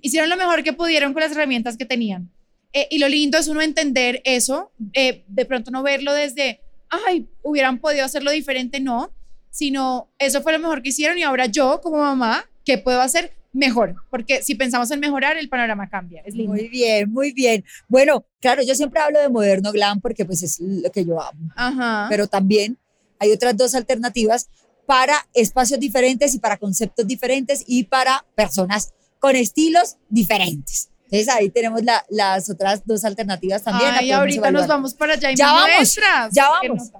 hicieron 0.00 0.30
lo 0.30 0.36
mejor 0.36 0.62
que 0.62 0.72
pudieron 0.72 1.12
con 1.12 1.22
las 1.22 1.32
herramientas 1.32 1.76
que 1.76 1.84
tenían. 1.84 2.30
Eh, 2.72 2.88
y 2.90 2.98
lo 2.98 3.08
lindo 3.08 3.38
es 3.38 3.48
uno 3.48 3.62
entender 3.62 4.20
eso, 4.24 4.70
eh, 4.92 5.24
de 5.26 5.44
pronto 5.44 5.70
no 5.70 5.82
verlo 5.82 6.12
desde, 6.12 6.60
ay, 6.88 7.26
hubieran 7.42 7.78
podido 7.78 8.04
hacerlo 8.04 8.30
diferente, 8.30 8.80
no, 8.80 9.10
sino 9.50 10.10
eso 10.18 10.42
fue 10.42 10.52
lo 10.52 10.58
mejor 10.58 10.82
que 10.82 10.90
hicieron 10.90 11.18
y 11.18 11.22
ahora 11.22 11.46
yo 11.46 11.80
como 11.80 11.98
mamá, 11.98 12.44
¿qué 12.64 12.78
puedo 12.78 13.00
hacer? 13.00 13.32
Mejor, 13.56 13.94
porque 14.10 14.42
si 14.42 14.54
pensamos 14.54 14.90
en 14.90 15.00
mejorar, 15.00 15.36
el 15.36 15.48
panorama 15.48 15.88
cambia. 15.88 16.22
Es 16.24 16.34
lindo. 16.34 16.52
Muy 16.52 16.68
bien, 16.68 17.10
muy 17.10 17.32
bien. 17.32 17.64
Bueno, 17.88 18.24
claro, 18.40 18.62
yo 18.62 18.74
siempre 18.74 19.00
hablo 19.00 19.18
de 19.20 19.28
moderno 19.28 19.72
glam 19.72 20.00
porque 20.00 20.24
pues 20.24 20.42
es 20.42 20.60
lo 20.60 20.90
que 20.90 21.04
yo 21.04 21.20
amo. 21.20 21.50
Ajá. 21.56 22.06
Pero 22.08 22.26
también 22.28 22.78
hay 23.18 23.32
otras 23.32 23.56
dos 23.56 23.74
alternativas 23.74 24.48
para 24.86 25.26
espacios 25.34 25.80
diferentes 25.80 26.34
y 26.34 26.38
para 26.38 26.56
conceptos 26.58 27.06
diferentes 27.06 27.64
y 27.66 27.84
para 27.84 28.24
personas 28.34 28.92
con 29.18 29.34
estilos 29.34 29.96
diferentes. 30.08 30.90
Entonces 31.04 31.28
ahí 31.28 31.50
tenemos 31.50 31.82
la- 31.82 32.04
las 32.10 32.50
otras 32.50 32.82
dos 32.84 33.04
alternativas 33.04 33.62
también. 33.62 33.90
Ay, 33.90 33.98
podemos 34.10 34.18
ahorita 34.20 34.40
nos 34.40 34.48
evaluar. 34.48 34.68
vamos 34.68 34.94
para 34.94 35.14
allá 35.14 35.30
y 35.32 35.36
Ya 35.36 35.46
vamos, 35.52 35.70
muestras. 35.76 36.32
ya 36.34 36.48
vamos. 36.50 36.90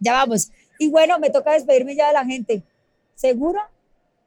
Ya 0.00 0.12
vamos. 0.12 0.50
Y 0.78 0.88
bueno, 0.88 1.18
me 1.18 1.30
toca 1.30 1.52
despedirme 1.52 1.96
ya 1.96 2.08
de 2.08 2.12
la 2.12 2.24
gente. 2.24 2.62
¿Seguro? 3.14 3.58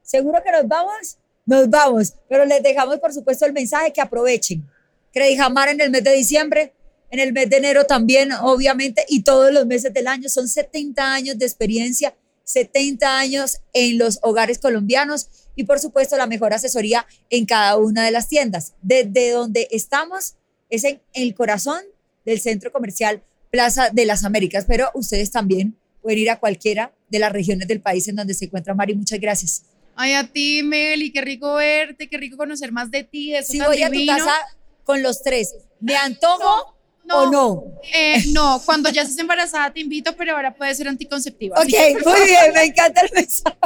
¿Seguro 0.02 0.42
que 0.44 0.50
nos 0.52 0.66
vamos? 0.68 1.16
Nos 1.44 1.68
vamos. 1.68 2.14
Pero 2.28 2.44
les 2.44 2.62
dejamos, 2.62 2.98
por 2.98 3.12
supuesto, 3.12 3.46
el 3.46 3.52
mensaje 3.52 3.92
que 3.92 4.00
aprovechen. 4.00 4.66
Credit 5.12 5.38
Jamar 5.38 5.68
en 5.68 5.80
el 5.80 5.90
mes 5.90 6.04
de 6.04 6.14
diciembre, 6.14 6.72
en 7.10 7.20
el 7.20 7.32
mes 7.32 7.50
de 7.50 7.56
enero 7.58 7.84
también, 7.84 8.32
obviamente, 8.32 9.04
y 9.08 9.22
todos 9.22 9.52
los 9.52 9.66
meses 9.66 9.92
del 9.92 10.06
año. 10.06 10.28
Son 10.28 10.48
70 10.48 11.12
años 11.12 11.38
de 11.38 11.44
experiencia, 11.44 12.14
70 12.44 13.18
años 13.18 13.58
en 13.72 13.98
los 13.98 14.18
hogares 14.22 14.58
colombianos 14.58 15.28
y, 15.54 15.64
por 15.64 15.78
supuesto, 15.78 16.16
la 16.16 16.26
mejor 16.26 16.54
asesoría 16.54 17.06
en 17.28 17.44
cada 17.44 17.76
una 17.76 18.04
de 18.04 18.10
las 18.10 18.28
tiendas. 18.28 18.72
Desde 18.80 19.30
donde 19.30 19.68
estamos 19.70 20.34
es 20.70 20.84
en 20.84 21.02
el 21.12 21.34
corazón 21.34 21.82
del 22.24 22.40
centro 22.40 22.72
comercial 22.72 23.22
Plaza 23.50 23.90
de 23.90 24.06
las 24.06 24.24
Américas, 24.24 24.64
pero 24.66 24.88
ustedes 24.94 25.30
también 25.30 25.76
pueden 26.00 26.20
ir 26.20 26.30
a 26.30 26.40
cualquiera 26.40 26.94
de 27.10 27.18
las 27.18 27.30
regiones 27.30 27.68
del 27.68 27.82
país 27.82 28.08
en 28.08 28.16
donde 28.16 28.32
se 28.32 28.46
encuentra 28.46 28.74
Mari. 28.74 28.94
Muchas 28.94 29.20
gracias. 29.20 29.64
Ay, 29.94 30.14
a 30.14 30.26
ti, 30.26 30.62
Meli, 30.62 31.12
qué 31.12 31.20
rico 31.20 31.54
verte, 31.54 32.08
qué 32.08 32.16
rico 32.16 32.36
conocer 32.36 32.72
más 32.72 32.90
de 32.90 33.04
ti. 33.04 33.34
Eso 33.34 33.52
Si 33.52 33.60
voy 33.60 33.82
a 33.82 33.90
tu 33.90 34.06
casa 34.06 34.34
con 34.84 35.02
los 35.02 35.22
tres, 35.22 35.54
¿me 35.80 35.96
antojo 35.96 36.76
o 37.10 37.30
no? 37.30 37.64
Eh, 37.92 38.22
no, 38.32 38.60
cuando 38.64 38.90
ya 38.90 39.02
estés 39.02 39.18
embarazada 39.18 39.72
te 39.72 39.80
invito, 39.80 40.16
pero 40.16 40.34
ahora 40.34 40.54
puede 40.54 40.74
ser 40.74 40.88
anticonceptiva. 40.88 41.58
Ok, 41.58 42.04
muy 42.04 42.26
bien, 42.26 42.52
me 42.54 42.64
encanta 42.64 43.02
el 43.02 43.10
mensaje. 43.14 43.56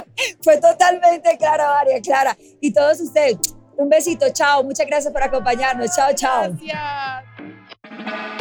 Fue 0.41 0.57
totalmente 0.61 1.37
clara, 1.39 1.69
María 1.71 2.01
Clara. 2.01 2.37
Y 2.61 2.73
todos 2.73 3.01
ustedes, 3.01 3.37
un 3.77 3.89
besito, 3.89 4.27
chao. 4.33 4.65
Muchas 4.65 4.87
gracias 4.87 5.13
por 5.13 5.23
acompañarnos. 5.23 5.95
Chao, 5.95 6.13
chao. 6.15 6.57
Gracias. 6.61 8.36